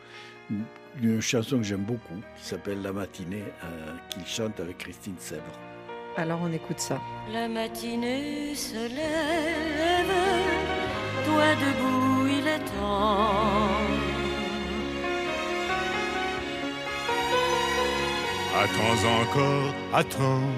une 1.03 1.21
chanson 1.21 1.59
que 1.59 1.65
j'aime 1.65 1.83
beaucoup, 1.83 2.21
qui 2.39 2.45
s'appelle 2.45 2.81
La 2.83 2.93
matinée, 2.93 3.43
euh, 3.65 3.97
qu'il 4.11 4.25
chante 4.27 4.61
avec 4.61 4.79
Christine 4.79 5.17
Sèvres. 5.19 5.59
Alors 6.17 6.39
on 6.43 6.53
écoute 6.53 6.79
ça. 6.79 7.01
La 7.33 7.49
matinée 7.49 8.55
se 8.55 8.75
lève, 8.77 10.13
toi 11.25 11.55
debout, 11.57 12.29
il 12.29 12.47
est 12.47 12.65
temps. 12.65 13.81
Attends 18.57 19.05
encore, 19.21 19.75
attends, 19.93 20.49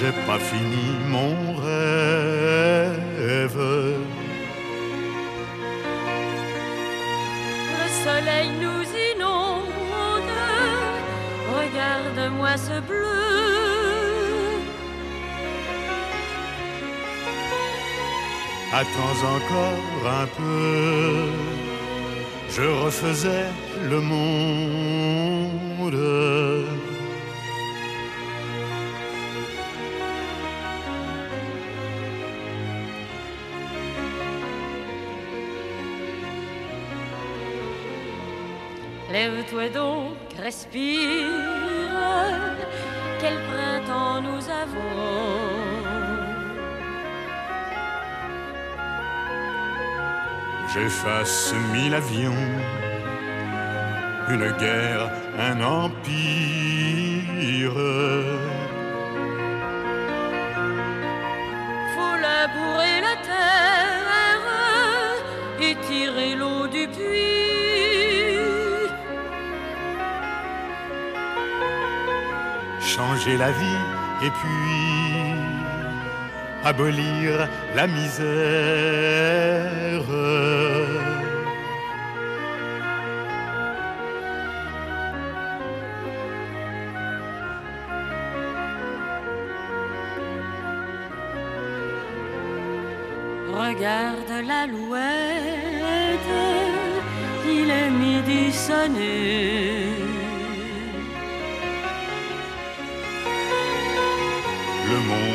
j'ai 0.00 0.12
pas 0.26 0.38
fini 0.38 0.96
mon 1.10 1.54
rêve. 1.60 2.94
Soleil 8.14 8.50
nous 8.64 8.84
inonde, 9.10 10.30
regarde-moi 11.56 12.52
ce 12.56 12.76
bleu. 12.88 13.22
Attends 18.80 19.20
encore 19.36 20.02
un 20.22 20.26
peu, 20.38 21.28
je 22.56 22.64
refaisais 22.84 23.48
le 23.90 24.00
monde. 24.00 25.34
Lève-toi 39.24 39.70
donc, 39.70 40.16
respire, 40.38 41.00
quel 43.18 43.36
printemps 43.50 44.20
nous 44.20 44.50
avons. 44.50 45.38
J'efface 50.74 51.54
mille 51.72 51.94
avions, 51.94 52.44
une 54.28 54.50
guerre, 54.58 55.10
un 55.38 55.58
empire. 55.62 56.04
Changer 73.24 73.36
la 73.36 73.50
vie 73.50 73.64
et 74.22 74.30
puis 74.30 75.34
abolir 76.64 77.48
la 77.74 77.86
misère. 77.86 78.24
Regarde 93.52 94.46
l'alouette, 94.46 95.00
il 97.46 97.70
est 97.70 97.90
midi 97.90 98.52
sonné. 98.52 100.14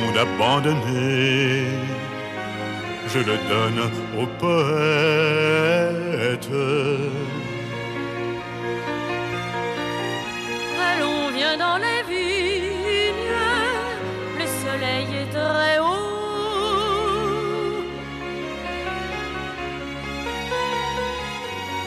Monde 0.10 0.18
abandonné, 0.18 1.66
je 3.08 3.20
le 3.20 3.38
donne 3.50 3.82
aux 4.20 4.28
poètes. 4.40 5.70
Allons, 10.90 11.30
viens 11.36 11.58
dans 11.58 11.78
les 11.78 12.02
vignes, 12.10 13.36
le 14.40 14.46
soleil 14.64 15.08
est 15.22 15.32
très 15.32 15.80
haut. 15.80 16.08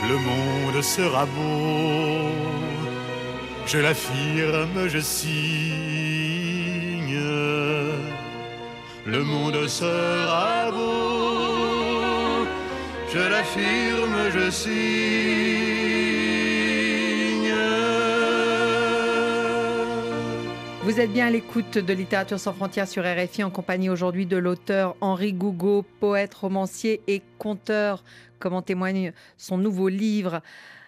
Le 0.09 0.17
monde 0.19 0.83
sera 0.83 1.25
beau, 1.27 2.31
je 3.67 3.79
l'affirme, 3.79 4.89
je 4.89 4.99
signe 4.99 5.82
le 9.07 9.25
monde 9.25 9.67
sera 9.67 10.71
beau. 10.71 12.47
Je 13.13 13.19
l'affirme, 13.19 14.31
je 14.33 14.51
signe. 14.51 15.93
Vous 20.83 21.01
êtes 21.01 21.13
bien 21.13 21.27
à 21.27 21.31
l'écoute 21.31 21.79
de 21.79 21.93
Littérature 21.93 22.41
sans 22.41 22.53
frontières 22.53 22.89
sur 22.89 23.05
RFI 23.05 23.45
en 23.45 23.51
compagnie 23.51 23.91
aujourd'hui 23.91 24.27
de 24.27 24.37
l'auteur 24.37 24.97
Henri 25.01 25.33
Gougaud, 25.33 25.85
poète, 26.01 26.35
romancier 26.35 27.01
et 27.07 27.23
conteur, 27.39 28.03
comme 28.39 28.55
en 28.55 28.63
témoigne 28.63 29.13
son 29.37 29.59
nouveau 29.59 29.89
livre 29.89 30.43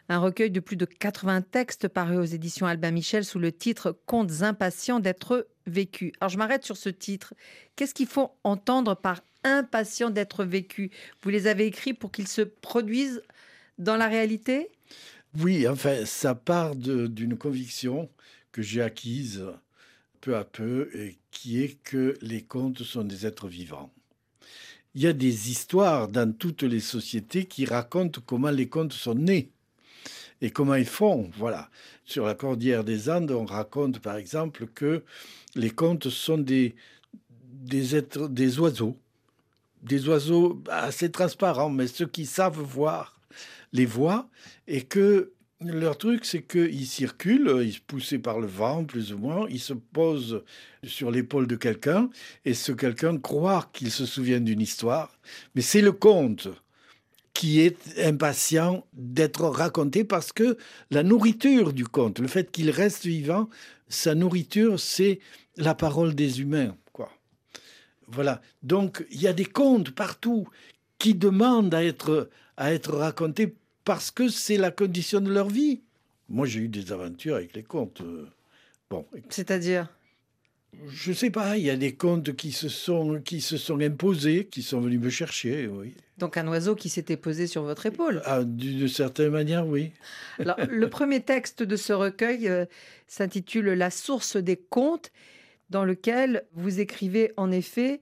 un 0.09 0.19
recueil 0.19 0.51
de 0.51 0.61
plus 0.61 0.77
de 0.77 0.85
80 0.85 1.43
textes 1.43 1.89
paru 1.89 2.17
aux 2.17 2.25
éditions 2.25 2.67
Albin 2.67 2.91
Michel 2.91 3.25
sous 3.25 3.39
le 3.39 3.53
titre 3.53 3.99
Contes 4.07 4.43
impatients 4.43 5.01
d'être 5.01 5.49
vécus. 5.67 6.13
Alors 6.21 6.29
je 6.29 6.39
m'arrête 6.39 6.65
sur 6.65 6.77
ce 6.77 6.89
titre. 6.89 7.35
Qu'est-ce 7.77 7.95
qu'il 7.95 8.07
faut 8.07 8.33
entendre 8.45 8.95
par 8.95 9.23
impatient 9.45 10.11
d'être 10.11 10.45
vécu 10.45 10.91
Vous 11.23 11.31
les 11.31 11.47
avez 11.47 11.67
écrits 11.67 11.95
pour 11.95 12.13
qu'ils 12.13 12.29
se 12.29 12.43
produisent 12.43 13.23
dans 13.79 13.97
la 13.97 14.09
réalité? 14.09 14.69
Oui, 15.39 15.67
enfin, 15.67 16.05
ça 16.05 16.35
part 16.35 16.77
d'une 16.77 17.37
conviction 17.37 18.09
que 18.53 18.63
j'ai 18.63 18.83
acquise 18.83 19.45
peu 20.25 20.37
à 20.37 20.45
peu, 20.45 20.89
et 20.95 21.19
qui 21.31 21.63
est 21.63 21.83
que 21.83 22.17
les 22.23 22.41
contes 22.41 22.83
sont 22.83 23.05
des 23.05 23.27
êtres 23.27 23.47
vivants. 23.47 23.93
Il 24.95 25.03
y 25.03 25.07
a 25.07 25.13
des 25.13 25.51
histoires 25.51 26.09
dans 26.09 26.33
toutes 26.33 26.63
les 26.63 26.81
sociétés 26.81 27.45
qui 27.45 27.67
racontent 27.67 28.23
comment 28.25 28.51
les 28.51 28.71
contes 28.71 28.95
sont 28.95 29.17
nés 29.17 29.51
et 30.41 30.51
comment 30.51 30.75
ils 30.75 30.87
font. 30.87 31.31
Voilà. 31.37 31.71
Sur 32.05 32.27
la 32.27 32.35
cordillère 32.35 32.85
des 32.85 33.09
Andes, 33.09 33.31
on 33.31 33.45
raconte 33.45 34.01
par 34.01 34.17
exemple 34.17 34.67
que 34.75 35.03
les 35.55 35.71
contes 35.71 36.09
sont 36.11 36.39
des, 36.39 36.75
des 37.43 38.59
oiseaux, 38.59 38.97
des 39.83 40.09
oiseaux 40.09 40.63
assez 40.69 41.11
transparents, 41.11 41.71
mais 41.71 41.87
ceux 41.87 42.07
qui 42.07 42.27
savent 42.27 42.61
voir 42.61 43.21
les 43.73 43.87
voient 43.87 44.29
et 44.67 44.83
que 44.83 45.33
leur 45.61 45.97
truc, 45.97 46.25
c'est 46.25 46.43
qu'ils 46.43 46.87
circulent, 46.87 47.63
ils 47.63 47.75
sont 47.75 47.81
poussés 47.87 48.19
par 48.19 48.41
le 48.41 48.47
vent, 48.47 48.85
plus 48.85 49.13
ou 49.13 49.19
moins, 49.19 49.47
ils 49.49 49.61
se 49.61 49.73
posent 49.73 50.43
sur 50.83 51.11
l'épaule 51.11 51.47
de 51.47 51.57
quelqu'un, 51.57 52.11
et 52.45 52.55
ce 52.55 52.73
quelqu'un 52.73 53.19
croit 53.19 53.71
qu'il 53.73 53.91
se 53.91 54.05
souvient 54.05 54.41
d'une 54.41 54.61
histoire, 54.61 55.19
mais 55.55 55.63
c'est 55.63 55.81
le 55.81 55.93
conte 55.93 56.49
qui 57.35 57.61
est 57.61 57.77
impatient 57.99 58.87
d'être 58.93 59.45
raconté 59.45 60.05
parce 60.05 60.33
que 60.33 60.57
la 60.91 61.03
nourriture 61.03 61.73
du 61.73 61.85
conte, 61.87 62.21
le 62.21 62.29
fait 62.29 62.51
qu'il 62.51 62.71
reste 62.71 63.05
vivant, 63.05 63.51
sa 63.89 64.15
nourriture, 64.15 64.81
c'est 64.81 65.19
la 65.57 65.75
parole 65.75 66.15
des 66.15 66.41
humains. 66.41 66.77
Quoi. 66.93 67.11
Voilà. 68.07 68.41
Donc, 68.63 69.05
il 69.11 69.21
y 69.21 69.27
a 69.27 69.33
des 69.33 69.45
contes 69.45 69.91
partout 69.91 70.49
qui 70.99 71.15
demandent 71.15 71.75
à 71.75 71.85
être, 71.85 72.31
à 72.57 72.73
être 72.73 72.93
racontés 72.93 73.55
parce 73.85 74.11
que 74.11 74.29
c'est 74.29 74.57
la 74.57 74.71
condition 74.71 75.21
de 75.21 75.31
leur 75.31 75.49
vie. 75.49 75.83
Moi, 76.29 76.47
j'ai 76.47 76.61
eu 76.61 76.69
des 76.69 76.93
aventures 76.93 77.37
avec 77.37 77.55
les 77.55 77.63
contes. 77.63 78.01
Euh, 78.01 78.27
bon. 78.89 79.05
C'est-à-dire? 79.29 79.89
Je 80.89 81.13
sais 81.13 81.31
pas, 81.31 81.57
il 81.57 81.65
y 81.65 81.71
a 81.71 81.77
des 81.77 81.95
contes 81.95 82.35
qui 82.37 82.53
se 82.53 82.69
sont, 82.69 83.21
qui 83.25 83.41
se 83.41 83.57
sont 83.57 83.81
imposés, 83.81 84.47
qui 84.47 84.63
sont 84.63 84.81
venus 84.81 85.01
me 85.01 85.11
chercher, 85.11 85.67
oui. 85.67 85.95
Donc 86.19 86.37
un 86.37 86.47
oiseau 86.47 86.77
qui 86.77 86.89
s'était 86.89 87.17
posé 87.17 87.47
sur 87.47 87.63
votre 87.63 87.87
épaule. 87.87 88.23
Ah, 88.25 88.45
d'une 88.45 88.89
certaine 88.89 89.31
manière, 89.31 89.67
oui. 89.67 89.93
Alors, 90.39 90.57
le 90.69 90.89
premier 90.89 91.21
texte 91.21 91.63
de 91.63 91.77
ce 91.77 91.93
recueil 91.93 92.49
euh, 92.49 92.67
s'intitule 93.07 93.71
La 93.71 93.91
source 93.91 94.37
des 94.37 94.57
contes, 94.57 95.11
dans 95.71 95.85
lequel 95.85 96.45
vous 96.53 96.81
écrivez 96.81 97.33
en 97.37 97.51
effet 97.51 98.01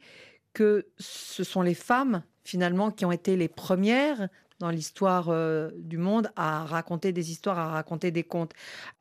que 0.52 0.86
ce 0.98 1.44
sont 1.44 1.62
les 1.62 1.74
femmes 1.74 2.22
finalement 2.44 2.90
qui 2.90 3.04
ont 3.04 3.12
été 3.12 3.36
les 3.36 3.48
premières 3.48 4.28
dans 4.62 4.70
l'histoire 4.70 5.28
euh, 5.28 5.70
du 5.76 5.98
monde 5.98 6.30
à 6.36 6.64
raconter 6.64 7.12
des 7.12 7.32
histoires, 7.32 7.58
à 7.58 7.72
raconter 7.72 8.12
des 8.12 8.22
contes. 8.22 8.52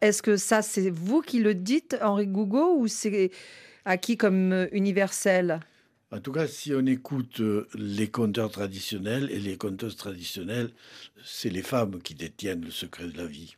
Est-ce 0.01 0.23
que 0.23 0.35
ça, 0.35 0.63
c'est 0.63 0.89
vous 0.89 1.21
qui 1.21 1.39
le 1.39 1.53
dites, 1.53 1.95
Henri 2.01 2.25
Gougo, 2.25 2.77
ou 2.79 2.87
c'est 2.87 3.29
acquis 3.85 4.17
comme 4.17 4.51
euh, 4.53 4.67
universel? 4.71 5.59
En 6.11 6.19
tout 6.19 6.31
cas, 6.31 6.47
si 6.47 6.73
on 6.73 6.83
écoute 6.87 7.41
euh, 7.41 7.67
les 7.75 8.09
conteurs 8.09 8.49
traditionnels 8.49 9.29
et 9.29 9.39
les 9.39 9.55
conteuses 9.55 9.95
traditionnelles, 9.95 10.71
c'est 11.23 11.51
les 11.51 11.61
femmes 11.61 12.01
qui 12.01 12.15
détiennent 12.15 12.65
le 12.65 12.71
secret 12.71 13.07
de 13.07 13.17
la 13.17 13.27
vie. 13.27 13.55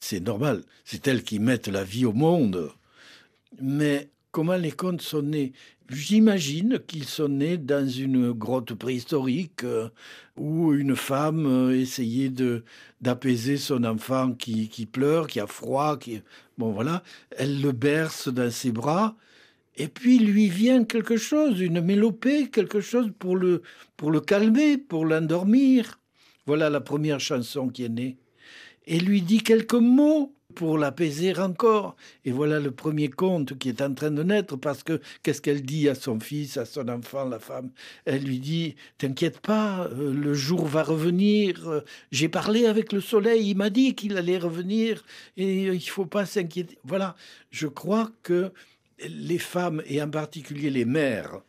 C'est 0.00 0.20
normal, 0.20 0.64
c'est 0.86 1.06
elles 1.06 1.22
qui 1.22 1.38
mettent 1.38 1.68
la 1.68 1.84
vie 1.84 2.06
au 2.06 2.14
monde. 2.14 2.72
Mais 3.60 4.08
comment 4.32 4.56
les 4.56 4.72
contes 4.72 5.02
sont 5.02 5.22
nés? 5.22 5.52
J'imagine 5.90 6.80
qu'ils 6.86 7.04
sont 7.04 7.28
nés 7.28 7.58
dans 7.58 7.86
une 7.86 8.32
grotte 8.32 8.74
préhistorique 8.74 9.62
euh, 9.62 9.88
où 10.36 10.72
une 10.72 10.96
femme 10.96 11.46
euh, 11.46 11.78
essayait 11.78 12.30
de 12.30 12.64
d'apaiser 13.00 13.58
son 13.58 13.84
enfant 13.84 14.32
qui, 14.32 14.68
qui, 14.68 14.86
pleure, 14.86 15.26
qui 15.26 15.38
a 15.38 15.46
froid, 15.46 15.98
qui 15.98 16.22
bon 16.56 16.72
voilà, 16.72 17.02
elle 17.36 17.60
le 17.60 17.72
berce 17.72 18.28
dans 18.28 18.50
ses 18.50 18.72
bras 18.72 19.16
et 19.76 19.88
puis 19.88 20.18
lui 20.18 20.48
vient 20.48 20.84
quelque 20.84 21.16
chose, 21.16 21.60
une 21.60 21.80
mélopée, 21.80 22.48
quelque 22.50 22.80
chose 22.80 23.10
pour 23.18 23.36
le 23.36 23.62
pour 23.96 24.10
le 24.10 24.20
calmer, 24.20 24.78
pour 24.78 25.06
l'endormir. 25.06 25.98
Voilà 26.46 26.70
la 26.70 26.80
première 26.80 27.20
chanson 27.20 27.68
qui 27.68 27.84
est 27.84 27.88
née. 27.88 28.18
Et 28.86 28.98
lui 28.98 29.22
dit 29.22 29.42
quelques 29.42 29.74
mots 29.74 30.34
pour 30.54 30.78
l'apaiser 30.78 31.36
encore. 31.38 31.96
Et 32.24 32.30
voilà 32.30 32.60
le 32.60 32.70
premier 32.70 33.08
conte 33.08 33.58
qui 33.58 33.68
est 33.68 33.82
en 33.82 33.92
train 33.94 34.10
de 34.10 34.22
naître 34.22 34.56
parce 34.56 34.82
que 34.82 35.00
qu'est-ce 35.22 35.42
qu'elle 35.42 35.62
dit 35.62 35.88
à 35.88 35.94
son 35.94 36.20
fils, 36.20 36.56
à 36.56 36.64
son 36.64 36.88
enfant, 36.88 37.28
la 37.28 37.38
femme? 37.38 37.70
Elle 38.04 38.24
lui 38.24 38.38
dit 38.38 38.76
T'inquiète 38.98 39.40
pas, 39.40 39.88
euh, 39.88 40.12
le 40.12 40.34
jour 40.34 40.66
va 40.66 40.82
revenir. 40.82 41.68
Euh, 41.68 41.80
j'ai 42.10 42.28
parlé 42.28 42.66
avec 42.66 42.92
le 42.92 43.00
soleil, 43.00 43.50
il 43.50 43.56
m'a 43.56 43.70
dit 43.70 43.94
qu'il 43.94 44.16
allait 44.16 44.38
revenir 44.38 45.04
et 45.36 45.64
il 45.66 45.88
faut 45.88 46.06
pas 46.06 46.26
s'inquiéter. 46.26 46.78
Voilà, 46.84 47.16
je 47.50 47.66
crois 47.66 48.10
que 48.22 48.52
les 49.08 49.38
femmes 49.38 49.82
et 49.86 50.00
en 50.02 50.10
particulier 50.10 50.70
les 50.70 50.84
mères 50.84 51.40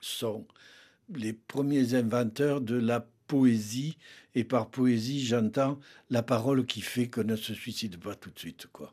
sont 0.00 0.46
les 1.14 1.32
premiers 1.32 1.94
inventeurs 1.94 2.60
de 2.60 2.76
la 2.76 3.06
poésie, 3.30 3.96
et 4.34 4.42
par 4.42 4.70
poésie, 4.70 5.24
j'entends 5.24 5.78
la 6.10 6.22
parole 6.22 6.66
qui 6.66 6.80
fait 6.80 7.08
qu'on 7.08 7.22
ne 7.22 7.36
se 7.36 7.54
suicide 7.54 7.96
pas 7.96 8.16
tout 8.16 8.30
de 8.30 8.38
suite, 8.38 8.66
quoi. 8.72 8.92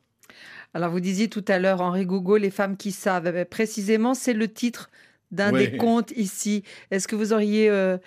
Alors, 0.75 0.91
vous 0.91 0.99
disiez 0.99 1.27
tout 1.27 1.45
à 1.47 1.57
l'heure, 1.57 1.81
Henri 1.81 2.05
Gougo, 2.05 2.37
les 2.37 2.51
femmes 2.51 2.77
qui 2.77 2.91
savent. 2.91 3.25
Eh 3.27 3.31
ben, 3.31 3.45
précisément, 3.45 4.13
c'est 4.13 4.33
le 4.33 4.47
titre 4.47 4.91
d'un 5.31 5.51
des 5.51 5.75
contes 5.77 6.11
ici. 6.15 6.63
Est-ce 6.91 7.07
que 7.07 7.15
vous 7.15 7.33
auriez 7.33 7.67
euh, 7.69 7.97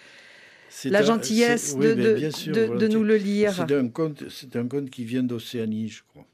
la 0.85 1.03
gentillesse 1.03 1.77
de, 1.77 1.95
de, 1.95 2.77
de, 2.77 2.89
nous 2.89 3.03
le 3.03 3.17
lire? 3.17 3.53
C'est 3.55 3.75
un, 3.75 3.89
conte, 3.89 4.29
c'est 4.29 4.55
un 4.55 4.69
conte 4.69 4.89
qui 4.89 5.05
vient 5.05 5.25
d'Océanie, 5.25 5.89
je 5.89 6.03
crois. 6.09 6.27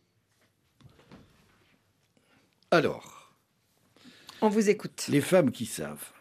Alors. 2.71 3.33
On 4.43 4.51
vous 4.51 4.69
écoute. 4.69 5.07
Les 5.09 5.23
femmes 5.23 5.51
qui 5.51 5.65
savent. 5.65 6.13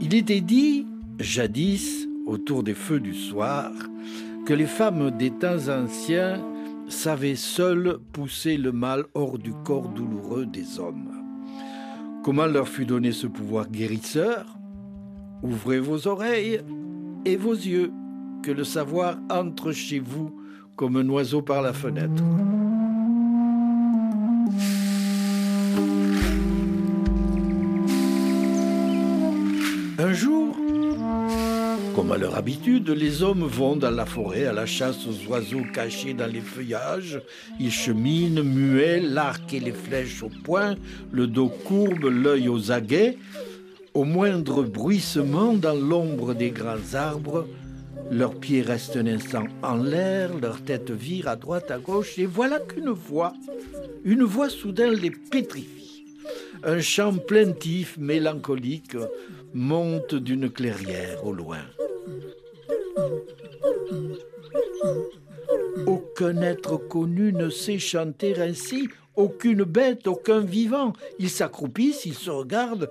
Il 0.00 0.14
était 0.14 0.40
dit, 0.40 0.86
jadis, 1.18 2.08
autour 2.26 2.62
des 2.62 2.74
feux 2.74 3.00
du 3.00 3.14
soir, 3.14 3.70
que 4.46 4.52
les 4.52 4.66
femmes 4.66 5.10
des 5.10 5.30
temps 5.30 5.68
anciens 5.68 6.40
savaient 6.88 7.36
seules 7.36 7.98
pousser 8.12 8.56
le 8.56 8.72
mal 8.72 9.04
hors 9.14 9.38
du 9.38 9.52
corps 9.64 9.88
douloureux 9.88 10.46
des 10.46 10.78
hommes. 10.78 11.10
Comment 12.22 12.46
leur 12.46 12.68
fut 12.68 12.86
donné 12.86 13.12
ce 13.12 13.26
pouvoir 13.26 13.70
guérisseur? 13.70 14.58
Ouvrez 15.42 15.80
vos 15.80 16.06
oreilles 16.06 16.60
et 17.24 17.36
vos 17.36 17.54
yeux, 17.54 17.92
que 18.42 18.50
le 18.50 18.64
savoir 18.64 19.18
entre 19.30 19.72
chez 19.72 19.98
vous 19.98 20.34
comme 20.76 20.96
un 20.96 21.08
oiseau 21.08 21.40
par 21.40 21.62
la 21.62 21.72
fenêtre. 21.72 22.22
Comme 31.94 32.10
à 32.10 32.18
leur 32.18 32.36
habitude, 32.36 32.90
les 32.90 33.22
hommes 33.22 33.44
vont 33.44 33.76
dans 33.76 33.90
la 33.90 34.04
forêt 34.04 34.46
à 34.46 34.52
la 34.52 34.66
chasse 34.66 35.06
aux 35.06 35.30
oiseaux 35.30 35.62
cachés 35.72 36.12
dans 36.12 36.26
les 36.26 36.40
feuillages. 36.40 37.20
Ils 37.60 37.70
cheminent, 37.70 38.42
muets, 38.42 39.00
l'arc 39.00 39.52
et 39.54 39.60
les 39.60 39.72
flèches 39.72 40.22
au 40.22 40.28
poing, 40.28 40.74
le 41.12 41.26
dos 41.26 41.48
courbe, 41.48 42.04
l'œil 42.04 42.48
aux 42.48 42.72
aguets. 42.72 43.16
Au 43.92 44.04
moindre 44.04 44.64
bruissement 44.64 45.52
dans 45.52 45.74
l'ombre 45.74 46.34
des 46.34 46.50
grands 46.50 46.94
arbres, 46.94 47.46
leurs 48.10 48.34
pieds 48.34 48.62
restent 48.62 48.96
un 48.96 49.06
instant 49.06 49.44
en 49.62 49.76
l'air, 49.76 50.30
leur 50.40 50.62
tête 50.62 50.90
vire 50.90 51.28
à 51.28 51.36
droite, 51.36 51.70
à 51.70 51.78
gauche, 51.78 52.18
et 52.18 52.26
voilà 52.26 52.58
qu'une 52.58 52.90
voix, 52.90 53.34
une 54.04 54.24
voix 54.24 54.48
soudain 54.48 54.90
les 54.90 55.10
pétrifie. 55.10 56.04
Un 56.64 56.80
chant 56.80 57.14
plaintif, 57.14 57.96
mélancolique, 57.98 58.96
monte 59.52 60.16
d'une 60.16 60.50
clairière 60.50 61.24
au 61.24 61.32
loin. 61.32 61.60
Aucun 65.86 66.40
être 66.42 66.76
connu 66.76 67.32
ne 67.32 67.50
sait 67.50 67.78
chanter 67.78 68.40
ainsi, 68.40 68.88
aucune 69.16 69.64
bête, 69.64 70.06
aucun 70.06 70.40
vivant. 70.40 70.92
Ils 71.18 71.30
s'accroupissent, 71.30 72.06
ils 72.06 72.14
se 72.14 72.30
regardent, 72.30 72.90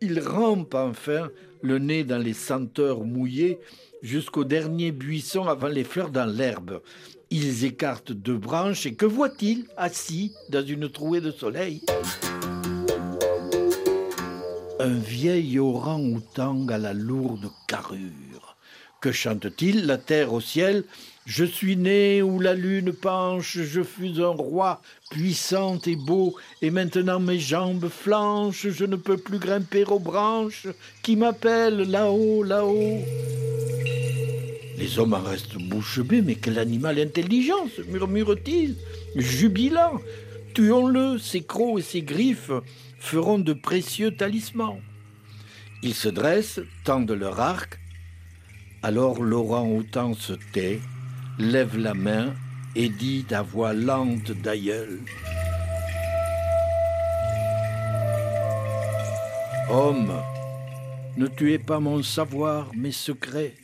ils 0.00 0.20
rampent 0.20 0.74
enfin, 0.74 1.30
le 1.62 1.78
nez 1.78 2.04
dans 2.04 2.18
les 2.18 2.32
senteurs 2.32 3.04
mouillées, 3.04 3.58
jusqu'au 4.02 4.44
dernier 4.44 4.92
buisson 4.92 5.46
avant 5.46 5.68
les 5.68 5.84
fleurs 5.84 6.10
dans 6.10 6.26
l'herbe. 6.26 6.80
Ils 7.30 7.64
écartent 7.64 8.12
deux 8.12 8.38
branches 8.38 8.86
et 8.86 8.94
que 8.94 9.06
voit-il 9.06 9.66
assis 9.76 10.32
dans 10.48 10.64
une 10.64 10.88
trouée 10.88 11.20
de 11.20 11.30
soleil? 11.30 11.82
Un 14.78 14.98
vieil 14.98 15.58
orang-outang 15.58 16.70
à 16.70 16.78
la 16.78 16.92
lourde 16.92 17.50
carrure. 17.66 18.35
Que 19.00 19.12
chante-t-il 19.12 19.86
La 19.86 19.98
terre 19.98 20.32
au 20.32 20.40
ciel? 20.40 20.84
Je 21.26 21.44
suis 21.44 21.76
né 21.76 22.22
où 22.22 22.38
la 22.38 22.54
lune 22.54 22.92
penche, 22.92 23.58
je 23.58 23.82
fus 23.82 24.20
un 24.20 24.28
roi 24.28 24.80
puissant 25.10 25.78
et 25.84 25.96
beau, 25.96 26.36
et 26.62 26.70
maintenant 26.70 27.18
mes 27.18 27.40
jambes 27.40 27.88
flanchent, 27.88 28.68
je 28.68 28.84
ne 28.84 28.94
peux 28.94 29.16
plus 29.16 29.40
grimper 29.40 29.84
aux 29.84 29.98
branches, 29.98 30.68
qui 31.02 31.16
m'appelle 31.16 31.78
là-haut, 31.90 32.44
là-haut 32.44 33.00
Les 34.78 34.98
hommes 35.00 35.14
en 35.14 35.20
restent 35.20 35.58
bouche 35.58 35.98
bée, 35.98 36.22
mais 36.22 36.36
quel 36.36 36.60
animal 36.60 37.00
intelligent, 37.00 37.66
se 37.76 37.82
murmure-t-il, 37.82 38.76
jubilant. 39.16 40.00
Tuons-le, 40.54 41.18
ses 41.18 41.42
crocs 41.42 41.80
et 41.80 41.82
ses 41.82 42.02
griffes 42.02 42.52
feront 43.00 43.40
de 43.40 43.52
précieux 43.52 44.14
talismans. 44.14 44.80
Ils 45.82 45.94
se 45.94 46.08
dressent, 46.08 46.60
tendent 46.84 47.10
leur 47.10 47.40
arc. 47.40 47.80
Alors 48.88 49.20
Laurent 49.20 49.68
Autant 49.68 50.14
se 50.14 50.34
tait, 50.52 50.78
lève 51.40 51.76
la 51.76 51.92
main 51.92 52.34
et 52.76 52.88
dit 52.88 53.26
à 53.32 53.42
voix 53.42 53.72
lente 53.72 54.30
d'aïeul. 54.30 55.00
Homme, 59.68 60.12
ne 61.16 61.26
tuez 61.26 61.58
pas 61.58 61.80
mon 61.80 62.00
savoir, 62.04 62.70
mes 62.76 62.92
secrets. 62.92 63.54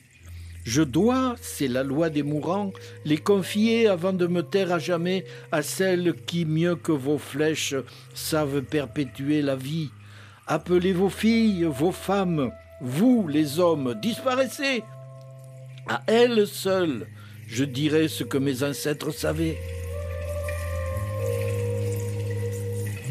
Je 0.64 0.82
dois, 0.82 1.36
c'est 1.40 1.68
la 1.68 1.84
loi 1.84 2.10
des 2.10 2.24
mourants, 2.24 2.72
les 3.04 3.18
confier 3.18 3.86
avant 3.86 4.12
de 4.12 4.26
me 4.26 4.42
taire 4.42 4.72
à 4.72 4.80
jamais 4.80 5.24
à 5.52 5.62
celles 5.62 6.14
qui, 6.26 6.44
mieux 6.44 6.74
que 6.74 6.90
vos 6.90 7.18
flèches, 7.18 7.76
savent 8.12 8.62
perpétuer 8.62 9.40
la 9.40 9.54
vie. 9.54 9.92
Appelez 10.48 10.92
vos 10.92 11.10
filles, 11.10 11.62
vos 11.62 11.92
femmes, 11.92 12.50
vous, 12.80 13.28
les 13.28 13.60
hommes, 13.60 13.94
disparaissez. 14.02 14.82
À 15.88 16.02
elles 16.06 16.46
seules, 16.46 17.06
je 17.48 17.64
dirai 17.64 18.08
ce 18.08 18.24
que 18.24 18.38
mes 18.38 18.62
ancêtres 18.62 19.10
savaient. 19.10 19.58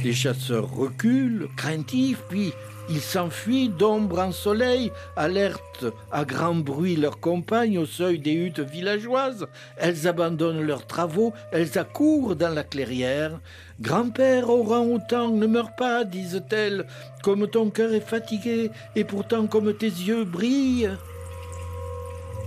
Les 0.03 0.13
chasseurs 0.13 0.73
reculent, 0.73 1.47
craintifs, 1.57 2.23
puis 2.27 2.53
ils 2.89 3.01
s'enfuient 3.01 3.69
d'ombre 3.69 4.19
en 4.19 4.31
soleil, 4.31 4.91
alertent 5.15 5.86
à 6.12 6.25
grand 6.25 6.55
bruit 6.55 6.95
leurs 6.95 7.19
compagnes 7.19 7.77
au 7.77 7.86
seuil 7.86 8.17
des 8.17 8.34
huttes 8.34 8.60
villageoises. 8.60 9.47
Elles 9.77 10.07
abandonnent 10.07 10.65
leurs 10.65 10.88
travaux, 10.88 11.34
elles 11.51 11.77
accourent 11.77 12.36
dans 12.36 12.53
la 12.53 12.63
clairière. 12.63 13.39
Grand-père 13.79 14.49
orang-outan, 14.49 15.29
ne 15.29 15.45
meurs 15.45 15.75
pas, 15.75 16.03
disent-elles, 16.03 16.88
comme 17.21 17.47
ton 17.47 17.69
cœur 17.69 17.93
est 17.93 17.99
fatigué, 17.99 18.71
et 18.95 19.03
pourtant 19.03 19.45
comme 19.45 19.73
tes 19.73 19.86
yeux 19.86 20.23
brillent. 20.23 20.89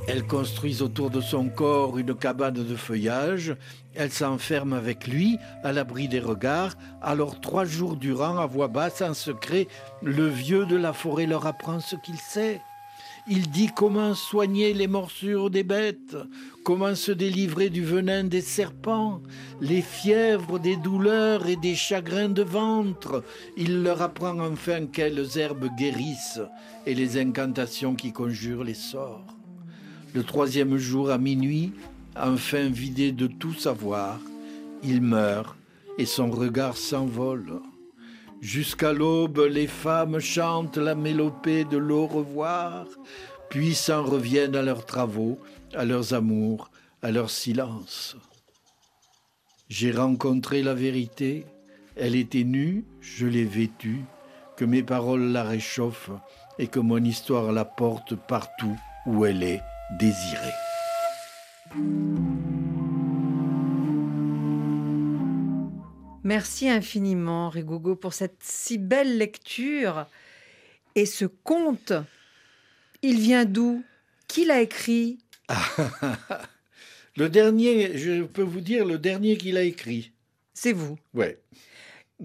Elles 0.06 0.26
construisent 0.26 0.82
autour 0.82 1.08
de 1.08 1.22
son 1.22 1.48
corps 1.48 1.96
une 1.96 2.14
cabane 2.14 2.54
de 2.54 2.76
feuillage. 2.76 3.56
Elles 3.94 4.12
s'enferment 4.12 4.76
avec 4.76 5.06
lui, 5.06 5.38
à 5.62 5.72
l'abri 5.72 6.08
des 6.08 6.20
regards. 6.20 6.74
Alors 7.00 7.40
trois 7.40 7.64
jours 7.64 7.96
durant, 7.96 8.36
à 8.36 8.46
voix 8.46 8.68
basse, 8.68 9.00
en 9.00 9.14
secret, 9.14 9.66
le 10.02 10.28
vieux 10.28 10.66
de 10.66 10.76
la 10.76 10.92
forêt 10.92 11.26
leur 11.26 11.46
apprend 11.46 11.80
ce 11.80 11.96
qu'il 11.96 12.18
sait. 12.18 12.60
Il 13.26 13.48
dit 13.50 13.70
comment 13.74 14.14
soigner 14.14 14.74
les 14.74 14.86
morsures 14.86 15.48
des 15.48 15.62
bêtes, 15.62 16.14
comment 16.62 16.94
se 16.94 17.10
délivrer 17.10 17.70
du 17.70 17.82
venin 17.82 18.24
des 18.24 18.42
serpents, 18.42 19.22
les 19.62 19.80
fièvres 19.80 20.58
des 20.58 20.76
douleurs 20.76 21.46
et 21.46 21.56
des 21.56 21.74
chagrins 21.74 22.28
de 22.28 22.42
ventre. 22.42 23.24
Il 23.56 23.82
leur 23.82 24.02
apprend 24.02 24.38
enfin 24.40 24.84
quelles 24.84 25.38
herbes 25.38 25.70
guérissent 25.78 26.42
et 26.84 26.94
les 26.94 27.16
incantations 27.18 27.94
qui 27.94 28.12
conjurent 28.12 28.64
les 28.64 28.74
sorts. 28.74 29.24
Le 30.14 30.22
troisième 30.22 30.76
jour 30.76 31.10
à 31.10 31.18
minuit, 31.18 31.72
enfin 32.14 32.68
vidé 32.68 33.10
de 33.10 33.26
tout 33.26 33.52
savoir, 33.52 34.20
il 34.84 35.02
meurt 35.02 35.56
et 35.98 36.06
son 36.06 36.30
regard 36.30 36.76
s'envole. 36.76 37.60
Jusqu'à 38.40 38.92
l'aube, 38.92 39.40
les 39.50 39.66
femmes 39.66 40.20
chantent 40.20 40.76
la 40.76 40.94
mélopée 40.94 41.64
de 41.64 41.78
l'au 41.78 42.06
revoir, 42.06 42.86
puis 43.50 43.74
s'en 43.74 44.04
reviennent 44.04 44.54
à 44.54 44.62
leurs 44.62 44.86
travaux, 44.86 45.36
à 45.74 45.84
leurs 45.84 46.14
amours, 46.14 46.70
à 47.02 47.10
leur 47.10 47.28
silence. 47.28 48.16
J'ai 49.68 49.90
rencontré 49.90 50.62
la 50.62 50.74
vérité, 50.74 51.44
elle 51.96 52.14
était 52.14 52.44
nue, 52.44 52.84
je 53.00 53.26
l'ai 53.26 53.44
vêtue, 53.44 54.04
que 54.56 54.64
mes 54.64 54.84
paroles 54.84 55.32
la 55.32 55.42
réchauffent 55.42 56.12
et 56.60 56.68
que 56.68 56.78
mon 56.78 57.02
histoire 57.02 57.50
la 57.50 57.64
porte 57.64 58.14
partout 58.14 58.78
où 59.06 59.24
elle 59.24 59.42
est 59.42 59.60
désiré. 59.98 60.52
Merci 66.22 66.68
infiniment, 66.68 67.50
Rigogo, 67.50 67.96
pour 67.96 68.14
cette 68.14 68.38
si 68.42 68.78
belle 68.78 69.18
lecture. 69.18 70.06
Et 70.94 71.04
ce 71.06 71.26
conte, 71.26 71.92
il 73.02 73.18
vient 73.20 73.44
d'où? 73.44 73.84
Qui 74.26 74.46
l'a 74.46 74.62
écrit? 74.62 75.18
Le 77.16 77.28
dernier, 77.28 77.96
je 77.98 78.22
peux 78.24 78.42
vous 78.42 78.60
dire, 78.60 78.84
le 78.84 78.98
dernier 78.98 79.36
qu'il 79.36 79.56
a 79.56 79.62
écrit. 79.62 80.10
C'est 80.52 80.72
vous. 80.72 80.98
Ouais. 81.12 81.38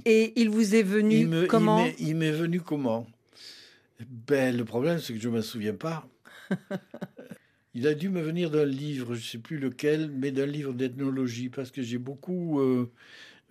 Et 0.05 0.33
il 0.41 0.49
vous 0.49 0.73
est 0.73 0.81
venu 0.81 1.15
Il 1.15 1.27
me- 1.27 1.45
comment? 1.45 1.85
il 1.85 1.85
m'est- 1.85 1.95
Il 1.99 2.15
m'est 2.15 2.31
venu 2.31 2.59
comment? 2.61 3.05
Ben, 4.07 4.55
le 4.57 4.65
problème, 4.65 4.97
c'est 4.97 5.13
que 5.13 5.19
je 5.19 5.29
ne 5.29 5.35
me 5.35 5.41
souviens 5.41 5.75
pas. 5.75 6.07
Il 7.75 7.85
a 7.87 7.93
dû 7.93 8.09
me 8.09 8.21
venir 8.21 8.49
d'un 8.49 8.65
livre, 8.65 9.13
je 9.13 9.19
ne 9.19 9.25
sais 9.25 9.37
plus 9.37 9.59
lequel, 9.59 10.09
mais 10.09 10.31
d'un 10.31 10.47
livre 10.47 10.73
d'ethnologie, 10.73 11.49
parce 11.49 11.69
que 11.69 11.83
j'ai 11.83 11.99
beaucoup 11.99 12.59
euh, 12.59 12.91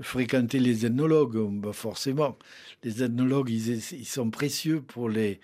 fréquenté 0.00 0.58
les 0.58 0.86
ethnologues, 0.86 1.38
ben, 1.60 1.72
forcément. 1.72 2.36
Les 2.82 3.02
ethnologues, 3.02 3.50
ils, 3.50 3.76
ils 3.92 4.06
sont 4.06 4.30
précieux 4.30 4.82
pour 4.82 5.08
les, 5.08 5.40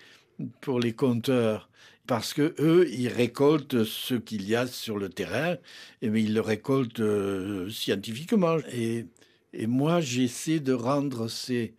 pour 0.59 0.81
les 0.81 0.93
conteurs, 0.93 1.69
parce 2.05 2.33
que 2.33 2.53
eux, 2.59 2.87
ils 2.91 3.07
récoltent 3.07 3.85
ce 3.85 4.15
qu'il 4.15 4.47
y 4.47 4.55
a 4.55 4.67
sur 4.67 4.97
le 4.97 5.09
terrain, 5.09 5.55
et 6.01 6.09
mais 6.09 6.21
ils 6.23 6.33
le 6.33 6.41
récoltent 6.41 6.99
euh, 6.99 7.69
scientifiquement. 7.69 8.57
Et, 8.73 9.05
et 9.53 9.67
moi, 9.67 10.01
j'essaie 10.01 10.59
de 10.59 10.73
rendre 10.73 11.29
ces, 11.29 11.75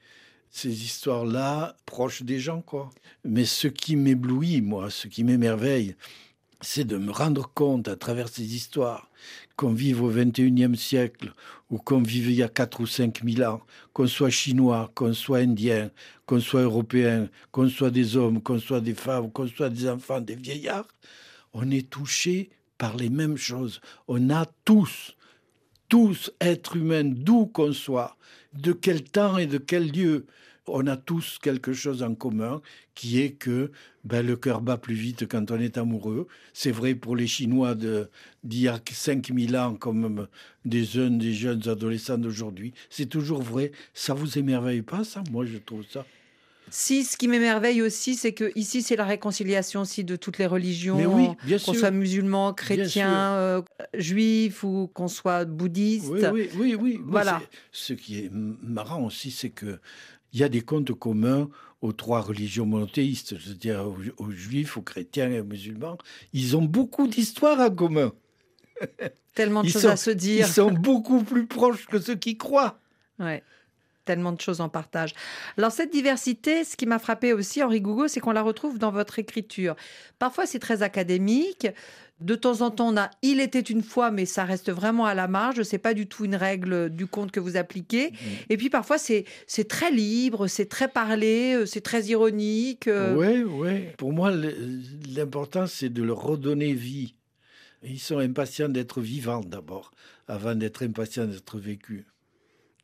ces 0.49 0.83
histoires-là 0.85 1.77
proches 1.85 2.23
des 2.23 2.41
gens, 2.41 2.63
quoi. 2.63 2.89
Mais 3.23 3.45
ce 3.45 3.69
qui 3.69 3.97
m'éblouit, 3.97 4.63
moi, 4.63 4.89
ce 4.89 5.09
qui 5.09 5.25
m'émerveille, 5.25 5.95
c'est 6.61 6.85
de 6.85 6.97
me 6.97 7.11
rendre 7.11 7.51
compte 7.53 7.89
à 7.89 7.97
travers 7.97 8.29
ces 8.29 8.55
histoires 8.55 9.11
qu'on 9.57 9.73
vive 9.73 10.03
au 10.03 10.11
XXIe 10.11 10.77
siècle 10.77 11.33
ou 11.71 11.79
qu'on 11.79 12.03
vive 12.03 12.31
il 12.31 12.37
y 12.37 12.43
a 12.43 12.49
4 12.49 12.81
ou 12.81 12.87
5 12.87 13.23
000 13.25 13.51
ans, 13.51 13.61
qu'on 13.93 14.07
soit 14.07 14.31
chinois, 14.31 14.91
qu'on 14.95 15.13
soit 15.13 15.39
indien, 15.39 15.91
qu'on 16.27 16.41
soit 16.41 16.63
européen, 16.63 17.29
qu'on 17.53 17.69
soit 17.69 17.91
des 17.91 18.17
hommes, 18.17 18.43
qu'on 18.43 18.59
soit 18.59 18.81
des 18.81 18.95
femmes, 18.95 19.31
qu'on 19.31 19.49
soit 19.49 19.71
des 19.71 19.89
enfants, 19.89 20.21
des 20.21 20.37
vieillards, 20.37 20.89
on 21.53 21.71
est 21.71 21.89
touché 21.89 22.51
par 22.79 22.97
les 22.97 23.09
mêmes 23.09 23.37
choses. 23.37 23.81
On 24.09 24.31
a 24.31 24.47
tous, 24.65 25.17
tous 25.89 26.31
êtres 26.41 26.77
humains, 26.77 27.05
d'où 27.05 27.47
qu'on 27.47 27.73
soit, 27.73 28.17
de 28.53 28.73
quel 28.73 29.03
temps 29.03 29.39
et 29.39 29.47
de 29.47 29.59
quel 29.59 29.91
lieu, 29.91 30.27
on 30.69 30.87
a 30.87 30.97
tous 30.97 31.39
quelque 31.41 31.73
chose 31.73 32.03
en 32.03 32.15
commun, 32.15 32.61
qui 32.95 33.21
est 33.21 33.33
que 33.33 33.71
ben, 34.05 34.25
le 34.25 34.37
cœur 34.37 34.61
bat 34.61 34.77
plus 34.77 34.95
vite 34.95 35.27
quand 35.29 35.51
on 35.51 35.61
est 35.61 35.79
amoureux. 35.79 36.27
C'est 36.53 36.71
vrai 36.71 36.95
pour 36.95 37.17
les 37.17 37.27
Chinois 37.27 37.75
d'il 37.75 38.61
y 38.61 38.69
a 38.69 38.81
5000 38.91 39.57
ans, 39.57 39.75
comme 39.75 40.29
des 40.65 40.85
jeunes, 40.85 41.19
des 41.19 41.35
jeunes 41.35 41.69
adolescents 41.69 42.19
d'aujourd'hui. 42.19 42.73
C'est 42.91 43.07
toujours 43.07 43.43
vrai. 43.43 43.73
Ça 43.95 44.15
vous 44.15 44.39
émerveille 44.39 44.83
pas, 44.83 45.05
ça? 45.05 45.23
Moi, 45.31 45.45
je 45.45 45.59
trouve 45.59 45.85
ça. 45.89 46.05
Si, 46.69 47.05
ce 47.05 47.17
qui 47.17 47.29
m'émerveille 47.29 47.81
aussi, 47.81 48.17
c'est 48.17 48.33
que 48.33 48.51
ici, 48.57 48.83
c'est 48.83 48.97
la 48.97 49.05
réconciliation 49.05 49.83
aussi 49.83 50.03
de 50.03 50.17
toutes 50.17 50.39
les 50.39 50.47
religions. 50.47 50.97
Oui, 50.97 51.29
bien 51.45 51.59
Qu'on 51.59 51.75
soit 51.75 51.93
musulman, 51.93 52.53
chrétien, 52.55 53.35
euh, 53.35 53.63
juif 53.95 54.65
ou 54.65 54.91
qu'on 54.93 55.07
soit 55.07 55.45
bouddhiste. 55.45 56.11
Oui, 56.11 56.27
oui, 56.33 56.49
oui. 56.59 56.77
oui. 56.81 57.01
Voilà. 57.05 57.41
Ce 57.71 57.93
qui 57.93 58.19
est 58.19 58.31
marrant 58.33 59.05
aussi, 59.05 59.31
c'est 59.31 59.51
que 59.51 59.79
il 60.37 60.41
y 60.41 60.45
a 60.45 60.51
des 60.51 60.61
comptes 60.61 60.93
communs 60.93 61.49
aux 61.81 61.95
trois 61.95 62.21
religions 62.21 62.67
monothéistes, 62.67 63.39
c'est-à-dire 63.41 63.87
aux, 63.87 63.97
aux 64.23 64.31
juifs, 64.31 64.77
aux 64.77 64.83
chrétiens 64.83 65.31
et 65.31 65.41
aux 65.41 65.45
musulmans. 65.45 65.97
Ils 66.35 66.59
ont 66.59 66.63
beaucoup 66.63 67.09
d'histoires 67.09 67.59
en 67.59 67.71
commun. 67.71 68.13
Tellement 69.35 69.63
de 69.63 69.69
Ils 69.69 69.73
choses 69.73 69.83
sont- 69.83 69.89
à 69.89 69.97
se 69.97 70.11
Ils 70.11 70.17
dire. 70.17 70.47
sont 70.47 70.71
beaucoup 70.71 71.23
plus 71.25 71.47
proches 71.47 71.87
que 71.87 71.99
ceux 71.99 72.17
qui 72.17 72.37
croient. 72.37 72.79
Ouais. 73.19 73.43
Tellement 74.05 74.33
de 74.33 74.41
choses 74.43 74.61
en 74.61 74.69
partage. 74.69 75.15
Alors 75.57 75.73
cette 75.73 75.91
diversité, 75.91 76.65
ce 76.65 76.77
qui 76.77 76.85
m'a 76.85 76.99
frappé 76.99 77.33
aussi, 77.33 77.63
Henri 77.63 77.81
Gougo, 77.81 78.07
c'est 78.07 78.21
qu'on 78.21 78.33
la 78.33 78.43
retrouve 78.43 78.79
dans 78.79 78.91
votre 78.93 79.19
écriture. 79.19 79.75
Parfois 80.19 80.45
c'est 80.45 80.59
très 80.61 80.83
académique. 80.83 81.67
De 82.21 82.35
temps 82.35 82.63
en 82.63 82.71
temps, 82.71 82.89
on 82.89 82.97
a 82.97 83.11
Il 83.23 83.41
était 83.41 83.61
une 83.61 83.83
fois, 83.83 84.11
mais 84.11 84.25
ça 84.25 84.45
reste 84.45 84.71
vraiment 84.73 85.05
à 85.05 85.15
la 85.15 85.29
marge. 85.29 85.63
C'est 85.65 85.79
pas 85.79 85.93
du 85.93 86.07
tout 86.07 86.25
une 86.25 86.35
règle 86.35 86.89
du 86.89 87.07
conte 87.07 87.31
que 87.31 87.41
vous 87.41 87.57
appliquez. 87.59 88.13
Et 88.49 88.57
puis 88.57 88.71
parfois 88.71 88.97
c'est 88.99 89.25
très 89.69 89.91
libre, 89.91 90.47
c'est 90.47 90.67
très 90.67 90.89
parlé, 90.89 91.55
euh, 91.55 91.67
c'est 91.67 91.83
très 91.83 92.05
ironique. 92.05 92.89
euh. 92.89 93.15
Oui, 93.15 93.43
oui. 93.45 93.85
Pour 93.99 94.13
moi, 94.13 94.33
l'important, 95.15 95.67
c'est 95.67 95.91
de 95.91 96.03
leur 96.03 96.23
redonner 96.23 96.73
vie. 96.73 97.15
Ils 97.83 98.01
sont 98.01 98.19
impatients 98.19 98.69
d'être 98.71 99.01
vivants 99.01 99.43
d'abord, 99.43 99.91
avant 100.27 100.55
d'être 100.55 100.83
impatients 100.83 101.27
d'être 101.27 101.59
vécus. 101.59 102.05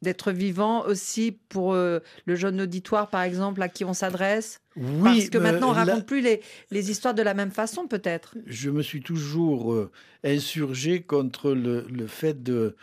D'être 0.02 0.32
vivant 0.32 0.84
aussi 0.84 1.38
pour 1.48 1.72
euh, 1.74 2.00
le 2.26 2.34
jeune 2.34 2.60
auditoire, 2.60 3.08
par 3.08 3.22
exemple, 3.22 3.62
à 3.62 3.68
qui 3.68 3.84
on 3.84 3.94
s'adresse? 3.94 4.60
Oui, 4.76 5.02
Parce 5.04 5.28
que 5.30 5.38
maintenant, 5.38 5.70
on 5.70 5.72
là- 5.74 5.84
raconte 5.84 6.06
plus 6.06 6.20
les, 6.20 6.40
les 6.70 6.90
histoires 6.90 7.14
de 7.14 7.22
la 7.22 7.34
même 7.34 7.50
façon, 7.50 7.86
peut-être. 7.86 8.34
je 8.46 8.70
me 8.70 8.82
suis 8.82 9.02
toujours 9.02 9.72
euh, 9.72 9.90
insurgé 10.24 11.02
contre 11.02 11.52
le, 11.52 11.86
le 11.90 12.06
fait 12.06 12.42
de 12.42 12.74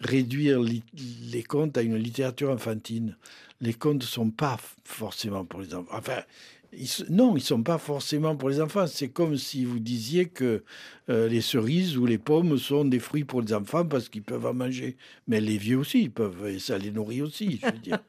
réduire 0.00 0.60
li- 0.60 0.82
les 1.32 1.42
contes 1.42 1.76
à 1.76 1.82
une 1.82 1.96
littérature 1.96 2.50
enfantine. 2.50 3.16
Les 3.60 3.74
contes 3.74 4.02
ne 4.02 4.06
sont 4.06 4.30
pas 4.30 4.56
forcément 4.84 5.44
pour 5.44 5.60
les 5.60 5.74
enfants. 5.74 5.90
Enfin, 5.92 6.20
ils 6.72 6.88
non, 7.08 7.32
ils 7.32 7.40
ne 7.40 7.44
sont 7.44 7.62
pas 7.62 7.78
forcément 7.78 8.36
pour 8.36 8.48
les 8.48 8.60
enfants. 8.60 8.86
C'est 8.86 9.08
comme 9.08 9.36
si 9.36 9.64
vous 9.64 9.78
disiez 9.78 10.26
que 10.26 10.64
euh, 11.08 11.28
les 11.28 11.40
cerises 11.40 11.96
ou 11.96 12.06
les 12.06 12.18
pommes 12.18 12.58
sont 12.58 12.84
des 12.84 12.98
fruits 12.98 13.24
pour 13.24 13.42
les 13.42 13.52
enfants 13.52 13.86
parce 13.86 14.08
qu'ils 14.08 14.22
peuvent 14.22 14.46
en 14.46 14.54
manger. 14.54 14.96
Mais 15.26 15.40
les 15.40 15.58
vieux 15.58 15.78
aussi, 15.78 16.02
ils 16.02 16.10
peuvent, 16.10 16.46
et 16.46 16.58
ça 16.58 16.78
les 16.78 16.90
nourrit 16.90 17.22
aussi, 17.22 17.60
je 17.62 17.66
veux 17.66 17.78
dire. 17.78 17.98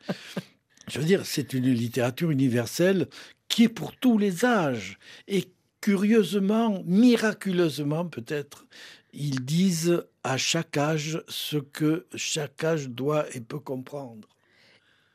Je 0.88 0.98
veux 0.98 1.06
dire, 1.06 1.24
c'est 1.24 1.54
une 1.54 1.72
littérature 1.72 2.32
universelle 2.32 3.10
qui 3.48 3.66
est 3.66 3.70
pour 3.70 3.96
tous 3.96 4.18
les 4.18 4.44
âges. 4.44 4.98
Et 5.28 5.52
curieusement, 5.82 6.82
miraculeusement 6.84 8.06
peut-être, 8.06 8.66
ils 9.14 9.46
disent 9.46 10.04
à 10.24 10.38
chaque 10.38 10.78
âge 10.78 11.24
ce 11.28 11.58
que 11.58 12.08
chaque 12.16 12.64
âge 12.64 12.90
doit 12.90 13.26
et 13.36 13.40
peut 13.40 13.60
comprendre. 13.60 14.28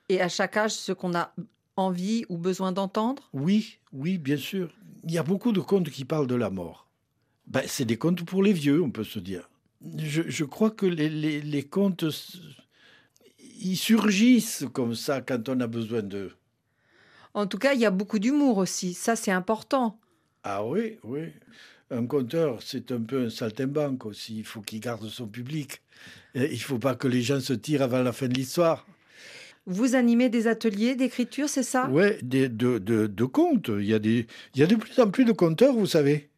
Et 0.09 0.21
à 0.21 0.29
chaque 0.29 0.57
âge, 0.57 0.73
ce 0.73 0.93
qu'on 0.93 1.15
a 1.15 1.35
envie 1.77 2.25
ou 2.29 2.39
besoin 2.39 2.73
d'entendre? 2.73 3.29
Oui, 3.33 3.79
oui, 3.93 4.19
bien 4.19 4.37
sûr. 4.37 4.73
Il 5.05 5.13
y 5.13 5.19
a 5.19 5.23
beaucoup 5.23 5.53
de 5.53 5.61
contes 5.61 5.91
qui 5.91 6.05
parlent 6.05 6.27
de 6.27 6.35
la 6.35 6.51
mort. 6.51 6.89
Ben, 7.47 7.63
c'est 7.67 7.85
des 7.85 7.99
contes 7.99 8.25
pour 8.25 8.43
les 8.43 8.53
vieux, 8.53 8.83
on 8.83 8.91
peut 8.91 9.05
se 9.05 9.19
dire. 9.19 9.49
Je, 9.99 10.23
je 10.27 10.45
crois 10.45 10.71
que 10.71 10.87
les, 10.87 11.11
les, 11.11 11.41
les 11.43 11.63
contes, 11.63 12.05
ils 13.61 13.77
surgissent 13.77 14.65
comme 14.73 14.95
ça 14.95 15.21
quand 15.21 15.49
on 15.49 15.61
a 15.61 15.67
besoin 15.67 16.03
d'eux. 16.03 16.33
En 17.35 17.47
tout 17.47 17.59
cas, 17.59 17.75
il 17.75 17.81
y 17.81 17.87
a 17.87 17.91
beaucoup 17.91 18.19
d'humour 18.19 18.59
aussi. 18.59 18.95
Ça, 18.95 19.17
c'est 19.17 19.33
important. 19.33 19.99
Ah 20.43 20.65
oui, 20.65 20.99
oui. 21.03 21.33
Un 21.91 22.07
conteur, 22.07 22.63
c'est 22.63 22.93
un 22.93 23.01
peu 23.01 23.27
un 23.27 23.31
saltimbanque 23.31 24.07
aussi. 24.07 24.39
Il 24.39 24.45
faut 24.45 24.63
qu'il 24.63 24.81
garde 24.81 25.07
son 25.09 25.27
public. 25.27 25.83
Il 26.35 26.43
ne 26.43 26.57
faut 26.57 26.79
pas 26.79 26.95
que 26.95 27.09
les 27.09 27.23
gens 27.23 27.41
se 27.41 27.53
tirent 27.53 27.83
avant 27.83 28.03
la 28.03 28.13
fin 28.13 28.29
de 28.29 28.35
l'histoire. 28.35 28.87
Vous 29.67 29.95
animez 29.95 30.29
des 30.29 30.47
ateliers 30.47 30.95
d'écriture, 30.95 31.49
c'est 31.49 31.63
ça? 31.63 31.89
Oui, 31.91 32.17
de, 32.23 32.47
de, 32.49 33.07
de 33.07 33.25
contes. 33.25 33.71
Il 33.79 33.87
y, 33.87 33.95
a 33.95 33.99
il 33.99 34.27
y 34.57 34.63
a 34.63 34.67
de 34.67 34.77
plus 34.77 34.99
en 35.01 35.11
plus 35.11 35.25
de 35.25 35.33
conteurs, 35.33 35.75
vous 35.75 35.87
savez. 35.87 36.29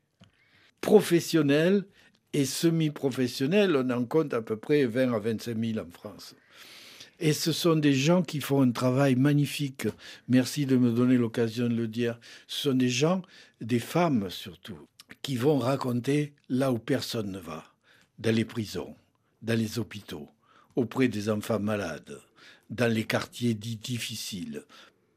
Professionnels 0.81 1.85
et 2.33 2.45
semi-professionnels, 2.45 3.75
on 3.77 3.91
en 3.91 4.05
compte 4.05 4.33
à 4.35 4.43
peu 4.43 4.57
près 4.57 4.85
20 4.85 5.13
à 5.13 5.19
25 5.19 5.59
000 5.59 5.79
en 5.85 5.91
France. 5.91 6.37
Et 7.19 7.33
ce 7.33 7.51
sont 7.51 7.77
des 7.77 7.95
gens 7.95 8.23
qui 8.23 8.41
font 8.41 8.63
un 8.63 8.71
travail 8.71 9.17
magnifique. 9.17 9.89
Merci 10.29 10.67
de 10.67 10.77
me 10.77 10.93
donner 10.93 11.17
l'occasion 11.17 11.69
de 11.69 11.75
le 11.75 11.89
dire. 11.89 12.21
Ce 12.47 12.69
sont 12.69 12.75
des 12.75 12.91
gens, 12.91 13.23
des 13.61 13.79
femmes 13.79 14.29
surtout, 14.29 14.79
qui 15.23 15.37
vont 15.37 15.59
raconter 15.59 16.35
là 16.49 16.71
où 16.71 16.79
personne 16.79 17.33
ne 17.33 17.39
va, 17.39 17.65
dans 18.19 18.35
les 18.35 18.45
prisons, 18.45 18.95
dans 19.43 19.59
les 19.59 19.79
hôpitaux, 19.79 20.29
auprès 20.77 21.09
des 21.09 21.31
enfants 21.31 21.59
malades, 21.59 22.21
dans 22.71 22.93
les 22.93 23.05
quartiers 23.05 23.55
dits 23.55 23.77
difficiles, 23.77 24.65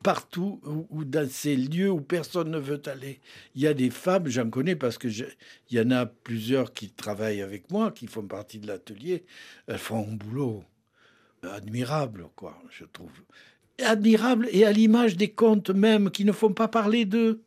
partout 0.04 0.62
où 0.90 1.04
dans 1.04 1.30
ces 1.30 1.56
lieux 1.56 1.92
où 1.92 2.02
personne 2.02 2.52
ne 2.52 2.60
veut 2.60 2.82
aller. 2.86 3.20
Il 3.56 3.62
y 3.62 3.68
a 3.68 3.74
des 3.74 3.90
femmes, 3.90 4.28
j'en 4.28 4.50
connais 4.50 4.76
parce 4.76 4.98
que 4.98 5.08
il 5.08 5.78
y 5.78 5.80
en 5.80 5.92
a 5.92 6.06
plusieurs 6.06 6.74
qui 6.74 6.90
travaillent 6.90 7.42
avec 7.42 7.72
moi, 7.72 7.92
qui 7.92 8.08
font 8.08 8.24
partie 8.24 8.60
de 8.60 8.68
l'atelier. 8.68 9.26
Elles 9.68 9.78
font 9.78 10.08
un 10.08 10.16
boulot 10.16 10.64
admirable, 11.44 12.28
quoi, 12.36 12.62
je 12.70 12.86
trouve. 12.86 13.12
Admirable 13.80 14.48
et 14.52 14.66
à 14.66 14.72
l'image 14.72 15.16
des 15.16 15.32
contes 15.32 15.70
même 15.70 16.12
qui 16.12 16.26
ne 16.26 16.32
font 16.32 16.54
pas 16.54 16.68
parler 16.68 17.06
d'eux. 17.06 17.42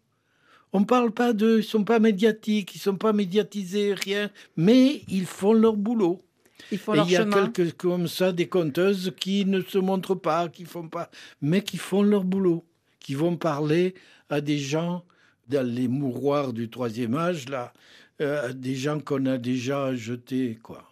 On 0.72 0.80
ne 0.80 0.86
parle 0.86 1.12
pas 1.12 1.34
d'eux, 1.34 1.56
ils 1.56 1.58
ne 1.58 1.62
sont 1.62 1.84
pas 1.84 1.98
médiatiques, 1.98 2.74
ils 2.74 2.78
ne 2.78 2.82
sont 2.82 2.96
pas 2.96 3.12
médiatisés, 3.12 3.92
rien, 3.92 4.30
mais 4.56 5.02
ils 5.08 5.26
font 5.26 5.52
leur 5.52 5.76
boulot. 5.76 6.22
Il 6.70 6.78
y 7.10 7.16
a 7.16 7.22
chemin. 7.22 7.48
quelques 7.48 7.76
comme 7.76 8.06
ça 8.08 8.32
des 8.32 8.48
conteuses 8.48 9.12
qui 9.18 9.44
ne 9.44 9.60
se 9.62 9.78
montrent 9.78 10.14
pas, 10.14 10.48
qui 10.48 10.64
font 10.64 10.88
pas, 10.88 11.10
mais 11.40 11.62
qui 11.62 11.76
font 11.78 12.02
leur 12.02 12.24
boulot, 12.24 12.64
qui 13.00 13.14
vont 13.14 13.36
parler 13.36 13.94
à 14.30 14.40
des 14.40 14.58
gens 14.58 15.04
dans 15.48 15.66
les 15.66 15.88
mouroirs 15.88 16.52
du 16.52 16.68
troisième 16.70 17.14
âge 17.14 17.48
là, 17.48 17.72
euh, 18.20 18.48
à 18.48 18.52
des 18.52 18.74
gens 18.74 19.00
qu'on 19.00 19.26
a 19.26 19.38
déjà 19.38 19.94
jetés 19.94 20.58
quoi. 20.62 20.88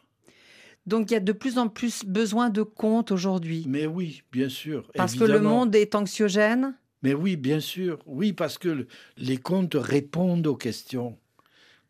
Donc, 0.87 1.11
il 1.11 1.14
y 1.14 1.16
a 1.16 1.20
de 1.20 1.33
plus 1.33 1.59
en 1.59 1.68
plus 1.68 2.04
besoin 2.04 2.48
de 2.48 2.62
contes 2.62 3.12
aujourd'hui. 3.12 3.64
Mais 3.68 3.87
oui, 3.87 4.22
bien 4.33 4.48
sûr. 4.48 4.90
Parce 4.94 5.14
que 5.14 5.24
le 5.24 5.38
monde 5.40 5.74
est 5.76 5.94
anxiogène. 5.94 6.74
Mais 7.02 7.14
oui, 7.14 7.37
bien 7.37 7.61
sûr. 7.61 7.98
Oui, 8.06 8.33
parce 8.33 8.59
que 8.59 8.68
le- 8.68 8.87
les 9.18 9.37
contes 9.37 9.74
répondent 9.78 10.46
aux 10.46 10.56
questions 10.56 11.16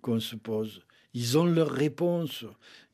qu'on 0.02 0.18
se 0.20 0.34
pose. 0.36 0.82
Ils 1.14 1.38
ont 1.38 1.44
leurs 1.46 1.70
réponses. 1.70 2.44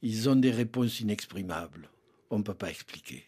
Ils 0.02 0.29
ont 0.29 0.37
des 0.37 0.50
réponses 0.50 1.00
inexprimables. 1.00 1.88
On 2.31 2.38
ne 2.38 2.42
peut 2.42 2.55
pas 2.55 2.70
expliquer. 2.70 3.24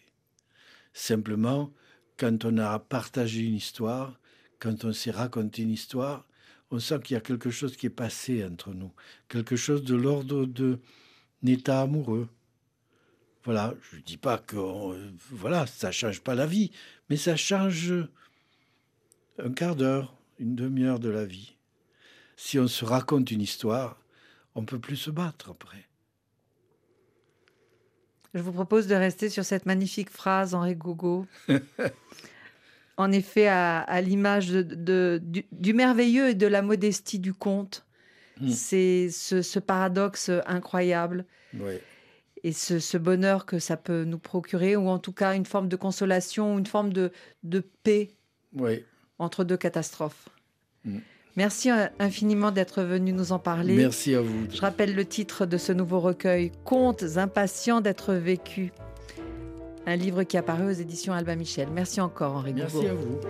Simplement, 0.92 1.72
quand 2.16 2.44
on 2.44 2.58
a 2.58 2.78
partagé 2.78 3.42
une 3.42 3.54
histoire, 3.54 4.18
quand 4.58 4.84
on 4.84 4.92
s'est 4.92 5.10
raconté 5.10 5.62
une 5.62 5.70
histoire, 5.70 6.26
on 6.70 6.78
sent 6.78 7.00
qu'il 7.02 7.14
y 7.14 7.16
a 7.16 7.20
quelque 7.20 7.50
chose 7.50 7.76
qui 7.76 7.86
est 7.86 7.90
passé 7.90 8.44
entre 8.44 8.74
nous. 8.74 8.92
Quelque 9.28 9.56
chose 9.56 9.84
de 9.84 9.94
l'ordre 9.94 10.44
d'un 10.46 10.78
état 11.46 11.80
amoureux. 11.82 12.28
Voilà, 13.44 13.74
je 13.90 13.96
ne 13.96 14.02
dis 14.02 14.16
pas 14.16 14.38
que 14.38 14.56
on- 14.56 15.12
voilà, 15.30 15.66
ça 15.66 15.92
change 15.92 16.20
pas 16.20 16.34
la 16.34 16.46
vie, 16.46 16.70
mais 17.08 17.16
ça 17.16 17.36
change 17.36 17.94
un 19.38 19.52
quart 19.52 19.76
d'heure, 19.76 20.14
une 20.38 20.56
demi-heure 20.56 20.98
de 20.98 21.08
la 21.08 21.24
vie. 21.24 21.54
Si 22.36 22.58
on 22.58 22.68
se 22.68 22.84
raconte 22.84 23.30
une 23.30 23.40
histoire, 23.40 23.98
on 24.58 24.64
peut 24.64 24.78
plus 24.80 24.96
se 24.96 25.10
battre 25.10 25.50
après. 25.50 25.84
Je 28.34 28.40
vous 28.40 28.52
propose 28.52 28.86
de 28.86 28.94
rester 28.94 29.28
sur 29.30 29.44
cette 29.44 29.66
magnifique 29.66 30.10
phrase, 30.10 30.54
Henri 30.54 30.74
Gogo. 30.74 31.26
en 32.96 33.12
effet, 33.12 33.46
à, 33.46 33.78
à 33.80 34.00
l'image 34.00 34.48
de, 34.48 34.62
de- 34.62 35.20
du, 35.22 35.44
du 35.52 35.72
merveilleux 35.72 36.28
et 36.30 36.34
de 36.34 36.46
la 36.46 36.62
modestie 36.62 37.18
du 37.18 37.32
conte, 37.34 37.84
Mm. 38.40 38.50
c'est 38.50 39.10
ce, 39.10 39.42
ce 39.42 39.58
paradoxe 39.58 40.30
incroyable 40.46 41.24
Oui. 41.54 41.74
et 42.44 42.52
ce, 42.52 42.78
ce 42.78 42.96
bonheur 42.96 43.46
que 43.46 43.58
ça 43.58 43.76
peut 43.76 44.04
nous 44.04 44.20
procurer, 44.20 44.76
ou 44.76 44.86
en 44.88 45.00
tout 45.00 45.12
cas 45.12 45.34
une 45.34 45.44
forme 45.44 45.66
de 45.68 45.74
consolation, 45.74 46.56
une 46.56 46.66
forme 46.66 46.92
de, 46.92 47.10
de 47.42 47.58
paix 47.82 48.12
Oui. 48.54 48.84
entre 49.18 49.42
deux 49.42 49.56
catastrophes. 49.56 50.28
Mm. 50.84 50.98
Merci 51.38 51.70
euh, 51.70 51.86
infiniment 52.00 52.50
d'être 52.50 52.82
venu 52.82 53.12
nous 53.12 53.30
en 53.30 53.38
parler. 53.38 53.76
Merci 53.76 54.12
à 54.12 54.20
vous. 54.20 54.48
Je 54.52 54.60
rappelle 54.60 54.96
le 54.96 55.04
titre 55.04 55.46
de 55.46 55.56
ce 55.56 55.70
nouveau 55.70 56.00
recueil, 56.00 56.50
Contes 56.64 57.04
impatients 57.14 57.80
d'être 57.80 58.12
vécus. 58.12 58.72
Un 59.86 59.94
livre 59.94 60.24
qui 60.24 60.36
apparaît 60.36 60.64
aux 60.64 60.70
éditions 60.72 61.12
Albin 61.12 61.36
Michel. 61.36 61.68
Merci 61.72 62.00
encore, 62.00 62.34
Henri 62.34 62.54
Merci 62.54 62.88
à 62.88 62.92
vous. 62.92 63.20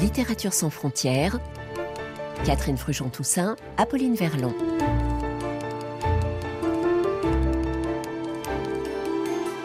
Littérature 0.00 0.52
sans 0.52 0.70
frontières. 0.70 1.40
Catherine 2.46 2.76
Fruchon-Toussaint, 2.76 3.56
Apolline 3.78 4.14
Verlon. 4.14 4.54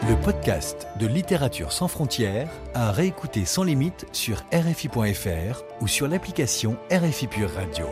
Le 0.06 0.16
podcast 0.16 0.86
de 1.00 1.06
Littérature 1.06 1.72
sans 1.72 1.88
frontières 1.88 2.50
à 2.74 2.92
réécouter 2.92 3.46
sans 3.46 3.62
limite 3.62 4.04
sur 4.12 4.36
RFI.fr 4.52 5.62
ou 5.80 5.88
sur 5.88 6.08
l'application 6.08 6.76
RFI 6.90 7.26
Pure 7.26 7.50
Radio. 7.54 7.86